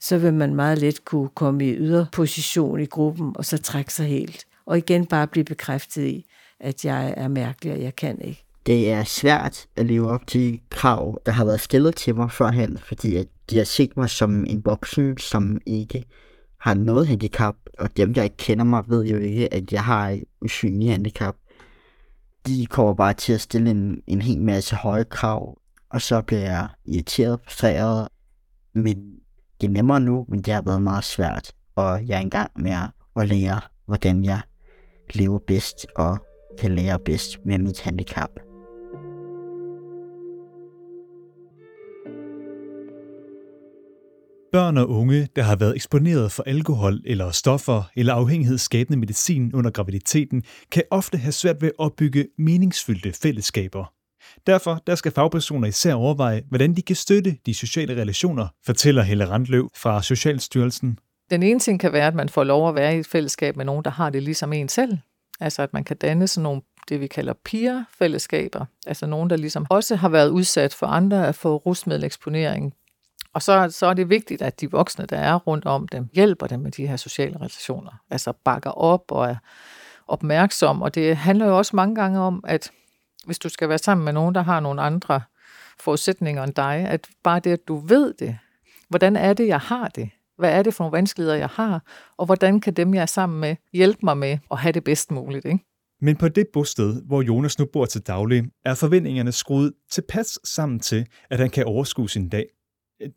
Så 0.00 0.18
vil 0.18 0.34
man 0.34 0.54
meget 0.54 0.78
let 0.78 1.04
kunne 1.04 1.28
komme 1.28 1.66
i 1.66 1.76
yderposition 1.76 2.80
i 2.80 2.86
gruppen, 2.86 3.32
og 3.34 3.44
så 3.44 3.58
trække 3.58 3.94
sig 3.94 4.06
helt. 4.06 4.44
Og 4.66 4.78
igen 4.78 5.06
bare 5.06 5.26
blive 5.26 5.44
bekræftet 5.44 6.04
i, 6.04 6.26
at 6.60 6.84
jeg 6.84 7.14
er 7.16 7.28
mærkelig, 7.28 7.72
og 7.72 7.82
jeg 7.82 7.96
kan 7.96 8.20
ikke. 8.20 8.44
Det 8.66 8.90
er 8.90 9.04
svært 9.04 9.66
at 9.76 9.86
leve 9.86 10.10
op 10.10 10.26
til 10.26 10.60
krav, 10.70 11.22
der 11.26 11.32
har 11.32 11.44
været 11.44 11.60
stillet 11.60 11.96
til 11.96 12.14
mig 12.14 12.32
førhen, 12.32 12.78
fordi 12.78 13.16
at 13.16 13.26
de 13.50 13.56
har 13.56 13.64
set 13.64 13.96
mig 13.96 14.10
som 14.10 14.44
en 14.46 14.62
voksen, 14.64 15.18
som 15.18 15.60
ikke 15.66 16.04
har 16.60 16.74
noget 16.74 17.06
handicap, 17.06 17.56
og 17.78 17.96
dem, 17.96 18.14
der 18.14 18.22
ikke 18.22 18.36
kender 18.36 18.64
mig, 18.64 18.84
ved 18.88 19.04
jo 19.04 19.18
ikke, 19.18 19.54
at 19.54 19.72
jeg 19.72 19.84
har 19.84 20.08
et 20.08 20.24
usynligt 20.42 20.90
handicap. 20.90 21.36
De 22.46 22.66
kommer 22.66 22.94
bare 22.94 23.14
til 23.14 23.32
at 23.32 23.40
stille 23.40 23.70
en, 23.70 24.02
en 24.06 24.22
hel 24.22 24.40
masse 24.40 24.76
høje 24.76 25.04
krav, 25.04 25.58
og 25.92 26.02
så 26.02 26.22
bliver 26.22 26.42
jeg 26.42 26.68
irriteret, 26.84 27.40
frustreret. 27.44 28.08
Men 28.74 28.96
det 29.60 29.66
er 29.66 29.72
nemmere 29.72 30.00
nu, 30.00 30.26
men 30.28 30.42
det 30.42 30.54
har 30.54 30.62
været 30.62 30.82
meget 30.82 31.04
svært, 31.04 31.52
og 31.76 32.06
jeg 32.06 32.16
er 32.16 32.20
engang 32.20 32.50
med 32.56 32.76
at 33.16 33.28
lære, 33.28 33.60
hvordan 33.86 34.24
jeg 34.24 34.40
lever 35.14 35.38
bedst 35.46 35.86
og 35.96 36.18
kan 36.58 36.74
lære 36.74 36.98
bedst 36.98 37.38
med 37.44 37.58
mit 37.58 37.80
handicap. 37.80 38.30
Børn 44.52 44.76
og 44.76 44.88
unge, 44.88 45.28
der 45.36 45.42
har 45.42 45.56
været 45.56 45.76
eksponeret 45.76 46.32
for 46.32 46.42
alkohol 46.42 47.00
eller 47.04 47.30
stoffer 47.30 47.82
eller 47.96 48.14
afhængighedsskabende 48.14 48.98
medicin 48.98 49.54
under 49.54 49.70
graviditeten, 49.70 50.42
kan 50.72 50.82
ofte 50.90 51.18
have 51.18 51.32
svært 51.32 51.62
ved 51.62 51.68
at 51.68 51.74
opbygge 51.78 52.28
meningsfyldte 52.38 53.12
fællesskaber. 53.12 54.01
Derfor 54.46 54.82
der 54.86 54.94
skal 54.94 55.12
fagpersoner 55.12 55.68
især 55.68 55.94
overveje, 55.94 56.42
hvordan 56.48 56.74
de 56.74 56.82
kan 56.82 56.96
støtte 56.96 57.36
de 57.46 57.54
sociale 57.54 58.00
relationer, 58.00 58.48
fortæller 58.66 59.02
Helle 59.02 59.28
Randløv 59.28 59.70
fra 59.74 60.02
Socialstyrelsen. 60.02 60.98
Den 61.30 61.42
ene 61.42 61.60
ting 61.60 61.80
kan 61.80 61.92
være, 61.92 62.06
at 62.06 62.14
man 62.14 62.28
får 62.28 62.44
lov 62.44 62.68
at 62.68 62.74
være 62.74 62.96
i 62.96 62.98
et 62.98 63.06
fællesskab 63.06 63.56
med 63.56 63.64
nogen, 63.64 63.84
der 63.84 63.90
har 63.90 64.10
det 64.10 64.22
ligesom 64.22 64.52
en 64.52 64.68
selv. 64.68 64.98
Altså 65.40 65.62
at 65.62 65.72
man 65.72 65.84
kan 65.84 65.96
danne 65.96 66.28
sådan 66.28 66.42
nogle, 66.42 66.62
det 66.88 67.00
vi 67.00 67.06
kalder 67.06 67.32
peer-fællesskaber. 67.44 68.64
Altså 68.86 69.06
nogen, 69.06 69.30
der 69.30 69.36
ligesom 69.36 69.66
også 69.70 69.96
har 69.96 70.08
været 70.08 70.28
udsat 70.28 70.74
for 70.74 70.86
andre 70.86 71.28
at 71.28 71.34
få 71.34 71.56
rusmiddeleksponering. 71.56 72.74
Og 73.34 73.42
så, 73.42 73.70
så 73.70 73.86
er 73.86 73.94
det 73.94 74.08
vigtigt, 74.08 74.42
at 74.42 74.60
de 74.60 74.70
voksne, 74.70 75.06
der 75.06 75.16
er 75.16 75.34
rundt 75.34 75.64
om 75.64 75.88
dem, 75.88 76.08
hjælper 76.12 76.46
dem 76.46 76.60
med 76.60 76.70
de 76.70 76.86
her 76.86 76.96
sociale 76.96 77.36
relationer. 77.36 77.90
Altså 78.10 78.32
bakker 78.44 78.70
op 78.70 79.04
og 79.08 79.26
er 79.26 79.36
opmærksom. 80.08 80.82
Og 80.82 80.94
det 80.94 81.16
handler 81.16 81.46
jo 81.46 81.58
også 81.58 81.76
mange 81.76 81.94
gange 81.94 82.20
om, 82.20 82.44
at 82.48 82.70
hvis 83.26 83.38
du 83.38 83.48
skal 83.48 83.68
være 83.68 83.78
sammen 83.78 84.04
med 84.04 84.12
nogen, 84.12 84.34
der 84.34 84.42
har 84.42 84.60
nogle 84.60 84.82
andre 84.82 85.20
forudsætninger 85.80 86.42
end 86.42 86.54
dig, 86.54 86.74
at 86.88 87.08
bare 87.24 87.40
det, 87.40 87.50
at 87.50 87.68
du 87.68 87.76
ved 87.76 88.14
det, 88.18 88.38
hvordan 88.88 89.16
er 89.16 89.32
det, 89.32 89.46
jeg 89.46 89.60
har 89.60 89.88
det? 89.88 90.10
Hvad 90.38 90.52
er 90.52 90.62
det 90.62 90.74
for 90.74 90.84
nogle 90.84 90.96
vanskeligheder, 90.96 91.36
jeg 91.36 91.48
har? 91.48 91.82
Og 92.16 92.26
hvordan 92.26 92.60
kan 92.60 92.74
dem, 92.74 92.94
jeg 92.94 93.02
er 93.02 93.06
sammen 93.06 93.40
med, 93.40 93.56
hjælpe 93.72 93.98
mig 94.02 94.18
med 94.18 94.38
at 94.50 94.58
have 94.58 94.72
det 94.72 94.84
bedst 94.84 95.10
muligt? 95.10 95.44
Ikke? 95.44 95.64
Men 96.00 96.16
på 96.16 96.28
det 96.28 96.46
bosted, 96.52 97.02
hvor 97.06 97.22
Jonas 97.22 97.58
nu 97.58 97.66
bor 97.72 97.86
til 97.86 98.00
daglig, 98.00 98.44
er 98.64 98.74
forventningerne 98.74 99.32
skruet 99.32 99.72
tilpas 99.90 100.38
sammen 100.44 100.80
til, 100.80 101.06
at 101.30 101.38
han 101.38 101.50
kan 101.50 101.64
overskue 101.64 102.10
sin 102.10 102.28
dag. 102.28 102.46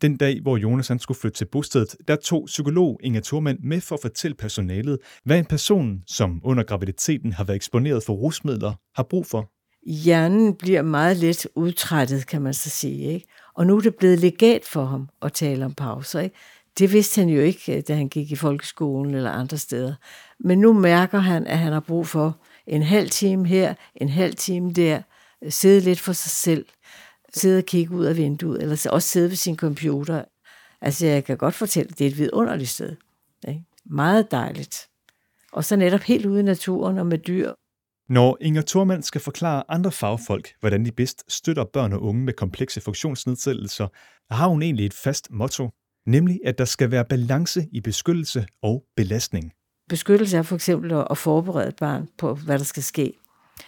Den 0.02 0.16
dag, 0.16 0.40
hvor 0.42 0.56
Jonas 0.56 0.88
han 0.88 0.98
skulle 0.98 1.18
flytte 1.18 1.38
til 1.38 1.44
bostedet, 1.44 1.96
der 2.08 2.16
tog 2.16 2.44
psykolog 2.46 3.00
Inger 3.02 3.20
Thurmand 3.20 3.58
med 3.58 3.80
for 3.80 3.94
at 3.94 4.02
fortælle 4.02 4.34
personalet, 4.34 4.98
hvad 5.24 5.38
en 5.38 5.44
person, 5.44 6.02
som 6.06 6.40
under 6.44 6.64
graviditeten 6.64 7.32
har 7.32 7.44
været 7.44 7.56
eksponeret 7.56 8.02
for 8.02 8.12
rusmidler, 8.12 8.72
har 8.94 9.02
brug 9.02 9.26
for. 9.26 9.50
Hjernen 9.86 10.54
bliver 10.54 10.82
meget 10.82 11.16
let 11.16 11.46
udtrættet, 11.54 12.26
kan 12.26 12.42
man 12.42 12.54
så 12.54 12.70
sige. 12.70 13.12
Ikke? 13.12 13.26
Og 13.54 13.66
nu 13.66 13.76
er 13.76 13.80
det 13.80 13.94
blevet 13.94 14.18
legat 14.18 14.64
for 14.64 14.84
ham 14.84 15.08
at 15.22 15.32
tale 15.32 15.64
om 15.64 15.74
pauser. 15.74 16.20
Ikke? 16.20 16.36
Det 16.78 16.92
vidste 16.92 17.20
han 17.20 17.28
jo 17.28 17.40
ikke, 17.40 17.76
øh, 17.76 17.82
da 17.88 17.94
han 17.94 18.08
gik 18.08 18.30
i 18.30 18.36
folkeskolen 18.36 19.14
eller 19.14 19.30
andre 19.30 19.58
steder. 19.58 19.94
Men 20.38 20.58
nu 20.58 20.72
mærker 20.72 21.18
han, 21.18 21.46
at 21.46 21.58
han 21.58 21.72
har 21.72 21.80
brug 21.80 22.06
for 22.06 22.38
en 22.66 22.82
halv 22.82 23.10
time 23.10 23.46
her, 23.46 23.74
en 23.96 24.08
halv 24.08 24.34
time 24.34 24.72
der, 24.72 25.02
øh, 25.42 25.52
sidde 25.52 25.80
lidt 25.80 26.00
for 26.00 26.12
sig 26.12 26.30
selv, 26.30 26.66
sidde 27.34 27.58
og 27.58 27.64
kigge 27.64 27.94
ud 27.94 28.04
af 28.04 28.16
vinduet, 28.16 28.62
eller 28.62 28.88
også 28.90 29.08
sidde 29.08 29.28
ved 29.28 29.36
sin 29.36 29.56
computer. 29.56 30.24
Altså, 30.80 31.06
jeg 31.06 31.24
kan 31.24 31.36
godt 31.36 31.54
fortælle, 31.54 31.90
at 31.90 31.98
det 31.98 32.06
er 32.06 32.10
et 32.10 32.18
vidunderligt 32.18 32.70
sted. 32.70 32.96
Ikke? 33.48 33.62
Meget 33.84 34.30
dejligt. 34.30 34.88
Og 35.52 35.64
så 35.64 35.76
netop 35.76 36.00
helt 36.00 36.26
ude 36.26 36.40
i 36.40 36.42
naturen 36.42 36.98
og 36.98 37.06
med 37.06 37.18
dyr. 37.18 37.52
Når 38.08 38.38
Inger 38.40 38.62
Thormand 38.62 39.02
skal 39.02 39.20
forklare 39.20 39.62
andre 39.68 39.92
fagfolk, 39.92 40.48
hvordan 40.60 40.84
de 40.84 40.92
bedst 40.92 41.24
støtter 41.28 41.64
børn 41.64 41.92
og 41.92 42.02
unge 42.02 42.24
med 42.24 42.32
komplekse 42.32 42.80
funktionsnedsættelser, 42.80 43.88
har 44.34 44.48
hun 44.48 44.62
egentlig 44.62 44.86
et 44.86 44.94
fast 44.94 45.30
motto, 45.30 45.70
nemlig 46.06 46.40
at 46.44 46.58
der 46.58 46.64
skal 46.64 46.90
være 46.90 47.04
balance 47.04 47.66
i 47.72 47.80
beskyttelse 47.80 48.46
og 48.62 48.84
belastning. 48.96 49.52
Beskyttelse 49.88 50.36
er 50.36 50.42
for 50.42 50.54
eksempel 50.54 51.04
at 51.10 51.18
forberede 51.18 51.68
et 51.68 51.76
barn 51.76 52.08
på, 52.18 52.34
hvad 52.34 52.58
der 52.58 52.64
skal 52.64 52.82
ske. 52.82 53.12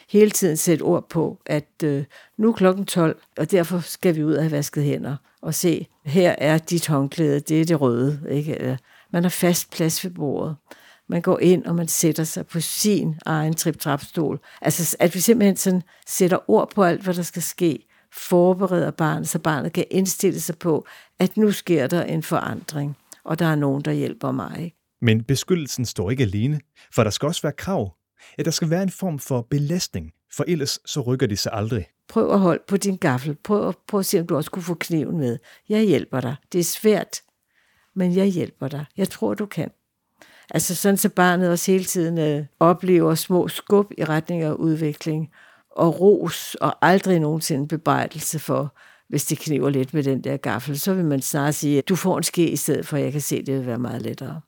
Hele 0.08 0.30
tiden 0.30 0.56
sætte 0.56 0.82
ord 0.82 1.08
på, 1.08 1.40
at 1.46 1.82
øh, 1.84 2.04
nu 2.38 2.48
er 2.48 2.52
klokken 2.52 2.86
12, 2.86 3.20
og 3.36 3.50
derfor 3.50 3.78
skal 3.78 4.16
vi 4.16 4.24
ud 4.24 4.34
og 4.34 4.42
have 4.42 4.52
vasket 4.52 4.84
hænder 4.84 5.16
og 5.42 5.54
se, 5.54 5.86
her 6.04 6.34
er 6.38 6.58
dit 6.58 6.86
håndklæde, 6.86 7.40
det 7.40 7.60
er 7.60 7.64
det 7.64 7.80
røde. 7.80 8.20
Ikke? 8.30 8.64
Øh, 8.64 8.76
man 9.12 9.22
har 9.22 9.30
fast 9.30 9.70
plads 9.70 10.04
ved 10.04 10.10
bordet. 10.10 10.56
Man 11.08 11.22
går 11.22 11.38
ind, 11.38 11.64
og 11.64 11.74
man 11.74 11.88
sætter 11.88 12.24
sig 12.24 12.46
på 12.46 12.60
sin 12.60 13.14
egen 13.26 13.54
trip-trap-stol. 13.54 14.40
Altså, 14.60 14.96
at 15.00 15.14
vi 15.14 15.20
simpelthen 15.20 15.56
sådan 15.56 15.82
sætter 16.06 16.50
ord 16.50 16.70
på 16.74 16.84
alt, 16.84 17.02
hvad 17.02 17.14
der 17.14 17.22
skal 17.22 17.42
ske, 17.42 17.86
forbereder 18.12 18.90
barnet, 18.90 19.28
så 19.28 19.38
barnet 19.38 19.72
kan 19.72 19.84
indstille 19.90 20.40
sig 20.40 20.58
på, 20.58 20.86
at 21.18 21.36
nu 21.36 21.52
sker 21.52 21.86
der 21.86 22.02
en 22.02 22.22
forandring, 22.22 22.96
og 23.24 23.38
der 23.38 23.46
er 23.46 23.54
nogen, 23.54 23.82
der 23.82 23.92
hjælper 23.92 24.32
mig. 24.32 24.74
Men 25.00 25.24
beskyttelsen 25.24 25.84
står 25.84 26.10
ikke 26.10 26.22
alene, 26.22 26.60
for 26.94 27.02
der 27.02 27.10
skal 27.10 27.26
også 27.26 27.42
være 27.42 27.52
krav. 27.52 27.94
At 28.38 28.44
der 28.44 28.50
skal 28.50 28.70
være 28.70 28.82
en 28.82 28.90
form 28.90 29.18
for 29.18 29.46
belastning, 29.50 30.12
for 30.32 30.44
ellers 30.48 30.78
så 30.86 31.00
rykker 31.00 31.26
de 31.26 31.36
sig 31.36 31.52
aldrig. 31.52 31.86
Prøv 32.08 32.32
at 32.32 32.40
holde 32.40 32.62
på 32.68 32.76
din 32.76 32.96
gaffel. 32.96 33.34
Prøv, 33.34 33.74
prøv 33.88 34.00
at 34.00 34.06
se, 34.06 34.20
om 34.20 34.26
du 34.26 34.36
også 34.36 34.50
kunne 34.50 34.62
få 34.62 34.74
kniven 34.74 35.18
med. 35.18 35.38
Jeg 35.68 35.82
hjælper 35.82 36.20
dig. 36.20 36.36
Det 36.52 36.58
er 36.58 36.64
svært, 36.64 37.16
men 37.94 38.16
jeg 38.16 38.26
hjælper 38.26 38.68
dig. 38.68 38.84
Jeg 38.96 39.08
tror, 39.08 39.34
du 39.34 39.46
kan. 39.46 39.70
Altså 40.50 40.74
sådan, 40.74 40.96
så 40.96 41.08
barnet 41.08 41.50
også 41.50 41.72
hele 41.72 41.84
tiden 41.84 42.18
øh, 42.18 42.44
oplever 42.60 43.14
små 43.14 43.48
skub 43.48 43.92
i 43.98 44.04
retning 44.04 44.42
af 44.42 44.52
udvikling, 44.52 45.30
og 45.70 46.00
ros, 46.00 46.54
og 46.54 46.86
aldrig 46.86 47.20
nogensinde 47.20 47.68
bebrejdelse 47.68 48.38
for, 48.38 48.74
hvis 49.08 49.24
det 49.24 49.38
kniver 49.38 49.70
lidt 49.70 49.94
med 49.94 50.02
den 50.02 50.24
der 50.24 50.36
gaffel, 50.36 50.78
så 50.78 50.94
vil 50.94 51.04
man 51.04 51.22
snart 51.22 51.54
sige, 51.54 51.78
at 51.78 51.88
du 51.88 51.96
får 51.96 52.16
en 52.16 52.22
ske 52.22 52.50
i 52.50 52.56
stedet 52.56 52.86
for, 52.86 52.96
at 52.96 53.02
jeg 53.02 53.12
kan 53.12 53.20
se, 53.20 53.36
at 53.36 53.46
det 53.46 53.54
vil 53.54 53.66
være 53.66 53.78
meget 53.78 54.02
lettere. 54.02 54.40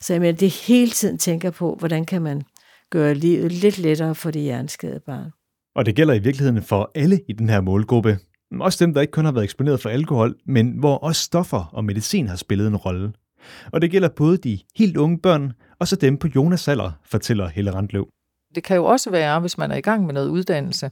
Så 0.00 0.12
jeg 0.12 0.20
mener, 0.20 0.38
det 0.38 0.50
hele 0.50 0.90
tiden 0.90 1.18
tænker 1.18 1.50
på, 1.50 1.76
hvordan 1.78 2.04
kan 2.04 2.22
man 2.22 2.42
gøre 2.90 3.14
livet 3.14 3.52
lidt 3.52 3.78
lettere 3.78 4.14
for 4.14 4.30
det 4.30 4.42
hjerneskadede 4.42 5.00
barn. 5.06 5.30
Og 5.74 5.86
det 5.86 5.96
gælder 5.96 6.14
i 6.14 6.18
virkeligheden 6.18 6.62
for 6.62 6.90
alle 6.94 7.20
i 7.28 7.32
den 7.32 7.48
her 7.48 7.60
målgruppe. 7.60 8.18
Også 8.60 8.84
dem, 8.84 8.94
der 8.94 9.00
ikke 9.00 9.10
kun 9.10 9.24
har 9.24 9.32
været 9.32 9.44
eksponeret 9.44 9.80
for 9.80 9.88
alkohol, 9.88 10.34
men 10.46 10.78
hvor 10.78 10.98
også 10.98 11.22
stoffer 11.22 11.70
og 11.72 11.84
medicin 11.84 12.28
har 12.28 12.36
spillet 12.36 12.66
en 12.66 12.76
rolle. 12.76 13.12
Og 13.72 13.82
det 13.82 13.90
gælder 13.90 14.08
både 14.08 14.36
de 14.36 14.58
helt 14.76 14.96
unge 14.96 15.18
børn, 15.18 15.52
og 15.78 15.88
så 15.88 15.96
dem 15.96 16.16
på 16.16 16.28
Jonas 16.36 16.68
alder, 16.68 16.90
fortæller 17.04 17.48
Helle 17.48 17.74
Randløv. 17.74 18.08
Det 18.54 18.64
kan 18.64 18.76
jo 18.76 18.84
også 18.84 19.10
være, 19.10 19.40
hvis 19.40 19.58
man 19.58 19.70
er 19.70 19.76
i 19.76 19.80
gang 19.80 20.06
med 20.06 20.14
noget 20.14 20.28
uddannelse, 20.28 20.90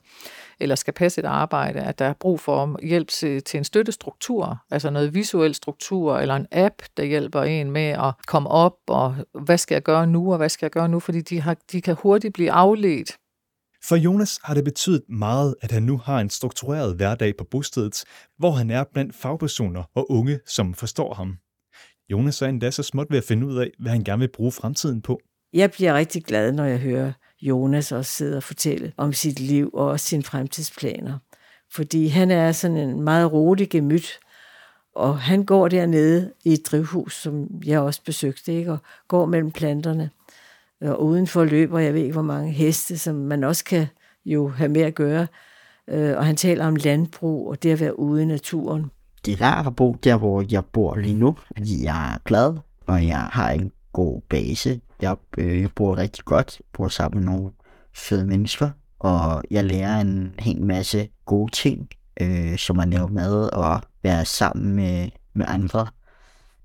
eller 0.61 0.75
skal 0.75 0.95
passe 0.95 1.21
et 1.21 1.25
arbejde, 1.25 1.81
at 1.81 1.99
der 1.99 2.05
er 2.05 2.13
brug 2.21 2.41
for 2.41 2.87
hjælp 2.87 3.09
til, 3.09 3.43
til 3.43 3.59
en 3.59 3.65
støttestruktur, 3.65 4.59
altså 4.71 4.91
noget 4.91 5.15
visuel 5.15 5.55
struktur, 5.55 6.19
eller 6.19 6.37
en 6.37 6.47
app, 6.53 6.75
der 6.97 7.05
hjælper 7.05 7.43
en 7.43 7.71
med 7.71 7.89
at 7.89 8.15
komme 8.27 8.49
op, 8.49 8.77
og 8.89 9.17
hvad 9.45 9.59
skal 9.59 9.75
jeg 9.75 9.83
gøre 9.83 10.07
nu, 10.07 10.33
og 10.33 10.37
hvad 10.37 10.49
skal 10.49 10.67
jeg 10.67 10.71
gøre 10.71 10.89
nu, 10.89 11.01
fordi 11.01 11.21
de, 11.21 11.41
har, 11.41 11.57
de 11.73 11.81
kan 11.81 11.97
hurtigt 12.03 12.35
blive 12.35 12.51
afledt. 12.51 13.17
For 13.85 13.97
Jonas 13.97 14.39
har 14.45 14.55
det 14.55 14.65
betydet 14.65 15.03
meget, 15.09 15.55
at 15.63 15.71
han 15.71 15.83
nu 15.83 15.99
har 15.99 16.21
en 16.21 16.31
struktureret 16.31 16.97
hverdag 16.97 17.37
på 17.39 17.45
bostedet, 17.51 18.05
hvor 18.39 18.51
han 18.51 18.71
er 18.71 18.85
blandt 18.93 19.15
fagpersoner 19.15 19.83
og 19.95 20.11
unge, 20.11 20.41
som 20.47 20.75
forstår 20.75 21.15
ham. 21.15 21.37
Jonas 22.13 22.43
er 22.43 22.47
endda 22.47 22.71
så 22.71 22.83
småt 22.83 23.07
ved 23.11 23.19
at 23.19 23.25
finde 23.25 23.47
ud 23.47 23.57
af, 23.57 23.71
hvad 23.79 23.93
han 23.93 24.05
gerne 24.05 24.21
vil 24.21 24.29
bruge 24.29 24.53
fremtiden 24.53 25.03
på. 25.03 25.21
Jeg 25.53 25.71
bliver 25.71 25.95
rigtig 25.95 26.25
glad, 26.25 26.53
når 26.53 26.65
jeg 26.65 26.79
hører 26.79 27.13
Jonas 27.43 27.93
også 27.93 28.11
sidde 28.11 28.37
og 28.37 28.43
fortælle 28.43 28.93
om 28.97 29.13
sit 29.13 29.41
liv 29.41 29.71
og 29.75 29.87
også 29.87 30.07
sine 30.07 30.23
fremtidsplaner. 30.23 31.19
Fordi 31.73 32.07
han 32.07 32.31
er 32.31 32.53
sådan 32.53 32.77
en 32.77 33.01
meget 33.01 33.33
rolig 33.33 33.71
gemyt, 33.71 34.19
og 34.95 35.19
han 35.19 35.45
går 35.45 35.69
dernede 35.69 36.33
i 36.45 36.53
et 36.53 36.67
drivhus, 36.67 37.15
som 37.15 37.49
jeg 37.65 37.81
også 37.81 38.01
besøgte, 38.05 38.53
ikke? 38.53 38.73
og 38.73 38.79
går 39.09 39.27
mellem 39.27 39.51
planterne. 39.51 40.11
Og 40.81 41.05
udenfor 41.05 41.45
løber, 41.45 41.79
jeg 41.79 41.95
ved 41.95 42.01
ikke 42.01 42.13
hvor 42.13 42.23
mange 42.23 42.53
heste, 42.53 42.99
som 42.99 43.15
man 43.15 43.45
også 43.45 43.65
kan 43.65 43.87
jo 44.25 44.49
have 44.49 44.69
med 44.69 44.83
at 44.83 44.95
gøre. 44.95 45.27
Øh, 45.89 46.17
og 46.17 46.27
han 46.27 46.37
taler 46.37 46.67
om 46.67 46.77
landbrug 46.77 47.49
og 47.51 47.63
det 47.63 47.73
at 47.73 47.81
være 47.81 47.99
ude 47.99 48.23
i 48.23 48.27
naturen. 48.27 48.91
Det 49.25 49.33
er 49.33 49.43
rart 49.43 49.67
at 49.67 49.77
bo 49.77 49.93
der, 49.93 50.17
hvor 50.17 50.45
jeg 50.51 50.65
bor 50.65 50.97
lige 50.97 51.15
nu, 51.15 51.37
fordi 51.57 51.85
jeg 51.85 52.15
er 52.15 52.19
glad, 52.25 52.57
og 52.87 53.07
jeg 53.07 53.19
har 53.21 53.51
en 53.51 53.73
god 53.93 54.21
base. 54.29 54.81
Jeg, 55.03 55.17
øh, 55.39 55.61
jeg 55.61 55.71
bor 55.75 55.97
rigtig 55.97 56.25
godt, 56.25 56.57
jeg 56.59 56.65
bor 56.73 56.89
sammen 56.89 57.25
med 57.25 57.33
nogle 57.33 57.51
fede 57.95 58.27
mennesker, 58.27 58.71
og 58.99 59.43
jeg 59.51 59.65
lærer 59.65 60.01
en 60.01 60.35
hel 60.39 60.63
masse 60.63 61.09
gode 61.27 61.53
ting, 61.53 61.89
øh, 62.21 62.59
som 62.59 62.79
at 62.79 62.89
lave 62.89 63.09
mad 63.09 63.53
og 63.53 63.81
være 64.03 64.25
sammen 64.25 64.77
med, 64.77 65.09
med 65.35 65.47
andre. 65.49 65.87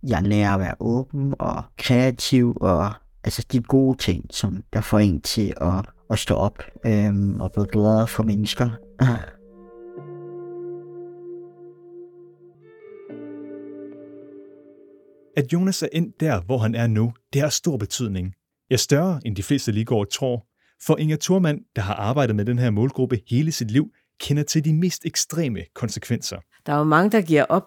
Jeg 0.03 0.23
lærer 0.23 0.53
at 0.53 0.59
være 0.59 0.75
åben 0.79 1.33
og 1.39 1.63
kreativ, 1.77 2.57
og 2.61 2.91
altså 3.23 3.45
de 3.51 3.61
gode 3.61 3.97
ting, 3.97 4.25
som 4.31 4.63
der 4.73 4.81
får 4.81 4.99
en 4.99 5.21
til 5.21 5.53
at, 5.61 5.85
at 6.09 6.19
stå 6.19 6.35
op 6.35 6.63
øh, 6.85 7.35
og 7.39 7.51
blive 7.51 7.67
glad 7.71 8.07
for 8.07 8.23
mennesker. 8.23 8.69
At 15.37 15.53
Jonas 15.53 15.83
er 15.83 15.87
ind 15.91 16.13
der, 16.19 16.41
hvor 16.41 16.57
han 16.57 16.75
er 16.75 16.87
nu, 16.87 17.13
det 17.33 17.41
har 17.41 17.49
stor 17.49 17.77
betydning. 17.77 18.33
Ja, 18.71 18.75
større 18.77 19.19
end 19.25 19.35
de 19.35 19.43
fleste 19.43 19.71
lige 19.71 19.85
går 19.85 20.03
tror. 20.03 20.45
For 20.85 20.97
Inger 20.97 21.17
Thurmand, 21.21 21.59
der 21.75 21.81
har 21.81 21.93
arbejdet 21.93 22.35
med 22.35 22.45
den 22.45 22.59
her 22.59 22.69
målgruppe 22.69 23.19
hele 23.29 23.51
sit 23.51 23.71
liv, 23.71 23.87
kender 24.19 24.43
til 24.43 24.65
de 24.65 24.73
mest 24.73 25.05
ekstreme 25.05 25.63
konsekvenser. 25.75 26.37
Der 26.65 26.73
er 26.73 26.77
jo 26.77 26.83
mange, 26.83 27.11
der 27.11 27.21
giver 27.21 27.43
op. 27.43 27.63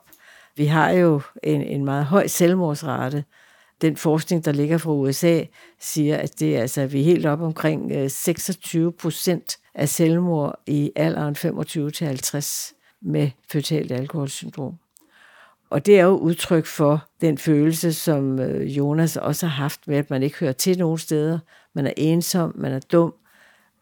Vi 0.56 0.66
har 0.66 0.90
jo 0.90 1.20
en, 1.42 1.62
en 1.62 1.84
meget 1.84 2.04
høj 2.04 2.26
selvmordsrate. 2.26 3.24
Den 3.80 3.96
forskning, 3.96 4.44
der 4.44 4.52
ligger 4.52 4.78
fra 4.78 4.92
USA, 4.92 5.44
siger, 5.80 6.16
at 6.16 6.40
det 6.40 6.56
er, 6.56 6.60
altså, 6.60 6.86
vi 6.86 7.00
er 7.00 7.04
helt 7.04 7.26
op 7.26 7.40
omkring 7.40 7.92
øh, 7.92 8.10
26 8.10 8.92
procent 8.92 9.56
af 9.74 9.88
selvmord 9.88 10.62
i 10.66 10.92
alderen 10.96 11.36
25-50 11.36 12.98
med 13.02 13.30
føtalt 13.52 13.92
alkoholsyndrom. 13.92 14.78
Og 15.70 15.86
det 15.86 15.98
er 15.98 16.04
jo 16.04 16.16
udtryk 16.16 16.66
for 16.66 17.08
den 17.20 17.38
følelse, 17.38 17.92
som 17.92 18.38
øh, 18.38 18.76
Jonas 18.76 19.16
også 19.16 19.46
har 19.46 19.62
haft 19.62 19.88
med, 19.88 19.96
at 19.96 20.10
man 20.10 20.22
ikke 20.22 20.38
hører 20.38 20.52
til 20.52 20.78
nogen 20.78 20.98
steder. 20.98 21.38
Man 21.74 21.86
er 21.86 21.92
ensom, 21.96 22.52
man 22.56 22.72
er 22.72 22.80
dum, 22.80 23.14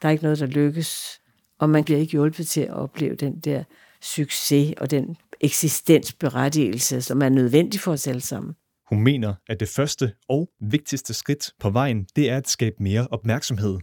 der 0.02 0.09
er 0.09 0.12
ikke 0.12 0.25
noget, 0.25 0.38
der 0.38 0.47
lykkes, 0.47 1.21
og 1.59 1.71
man 1.71 1.85
bliver 1.85 2.00
ikke 2.00 2.11
hjulpet 2.11 2.47
til 2.47 2.61
at 2.61 2.71
opleve 2.75 3.14
den 3.14 3.40
der 3.40 3.64
succes 4.00 4.75
og 4.76 4.90
den 4.90 5.16
eksistensberettigelse, 5.40 7.02
som 7.02 7.23
er 7.23 7.28
nødvendig 7.28 7.80
for 7.80 7.92
os 7.92 8.07
alle 8.07 8.21
sammen. 8.21 8.54
Hun 8.88 9.00
mener, 9.00 9.35
at 9.49 9.61
det 9.61 9.68
første 9.68 10.12
og 10.28 10.49
vigtigste 10.61 11.14
skridt 11.14 11.52
på 11.61 11.71
vejen, 11.71 12.07
det 12.16 12.30
er 12.30 12.37
at 12.37 12.49
skabe 12.49 12.76
mere 12.80 13.09
opmærksomhed. 13.11 13.78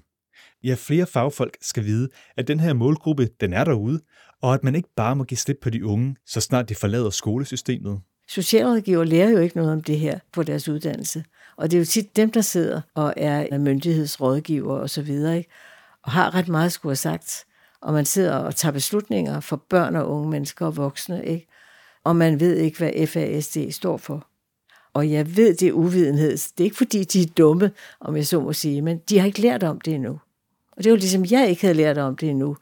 Ja, 0.66 0.76
flere 0.78 1.06
fagfolk 1.06 1.58
skal 1.62 1.86
vide, 1.86 2.10
at 2.38 2.48
den 2.48 2.60
her 2.60 2.74
målgruppe, 2.74 3.30
den 3.42 3.54
er 3.54 3.64
derude, 3.64 4.00
og 4.42 4.54
at 4.54 4.64
man 4.64 4.76
ikke 4.76 4.90
bare 4.96 5.16
må 5.16 5.24
give 5.24 5.38
slip 5.38 5.58
på 5.62 5.70
de 5.70 5.86
unge, 5.86 6.16
så 6.26 6.42
snart 6.42 6.70
de 6.70 6.76
forlader 6.76 7.10
skolesystemet. 7.10 8.00
Socialrådgiver 8.28 9.04
lærer 9.04 9.30
jo 9.30 9.38
ikke 9.38 9.58
noget 9.58 9.72
om 9.72 9.84
det 9.84 10.00
her 10.00 10.20
på 10.34 10.44
deres 10.44 10.70
uddannelse. 10.70 11.24
Og 11.58 11.72
det 11.72 11.78
er 11.78 11.80
jo 11.80 11.86
tit 11.86 12.16
dem, 12.16 12.32
der 12.32 12.42
sidder 12.42 12.82
og 12.96 13.14
er 13.18 13.58
myndighedsrådgiver 13.58 14.76
og 14.76 14.90
så 14.90 15.02
videre, 15.02 15.38
ikke? 15.38 15.50
og 16.04 16.12
har 16.12 16.36
ret 16.36 16.48
meget 16.48 16.72
skulle 16.72 16.92
have 16.92 16.96
sagt. 16.96 17.46
Og 17.82 17.94
man 17.94 18.06
sidder 18.06 18.36
og 18.36 18.56
tager 18.56 18.74
beslutninger 18.74 19.40
for 19.40 19.64
børn 19.70 19.96
og 19.96 20.10
unge 20.12 20.30
mennesker 20.30 20.66
og 20.66 20.78
voksne, 20.78 21.26
ikke? 21.26 21.48
og 22.04 22.16
man 22.16 22.40
ved 22.40 22.56
ikke, 22.56 22.78
hvad 22.78 23.08
FASD 23.08 23.58
står 23.72 23.98
for. 23.98 24.28
Og 24.94 25.12
jeg 25.12 25.38
ved, 25.38 25.56
det 25.56 25.68
er 25.68 25.72
uvidenhed. 25.72 26.32
Det 26.32 26.60
er 26.60 26.64
ikke, 26.64 26.78
fordi 26.78 27.04
de 27.04 27.22
er 27.22 27.28
dumme, 27.38 27.72
om 28.00 28.16
jeg 28.16 28.28
så 28.28 28.40
må 28.40 28.54
sige, 28.54 28.82
men 28.82 29.02
de 29.10 29.20
har 29.20 29.26
ikke 29.26 29.42
lært 29.42 29.64
om 29.64 29.82
det 29.82 29.94
endnu. 29.94 30.20
Og 30.78 30.84
det 30.84 30.86
er 30.86 30.92
jo 30.92 30.96
ligesom, 30.96 31.26
jeg 31.32 31.50
ikke 31.50 31.62
havde 31.62 31.74
lært 31.74 31.98
om 31.98 32.16
det 32.16 32.30
endnu, 32.30 32.58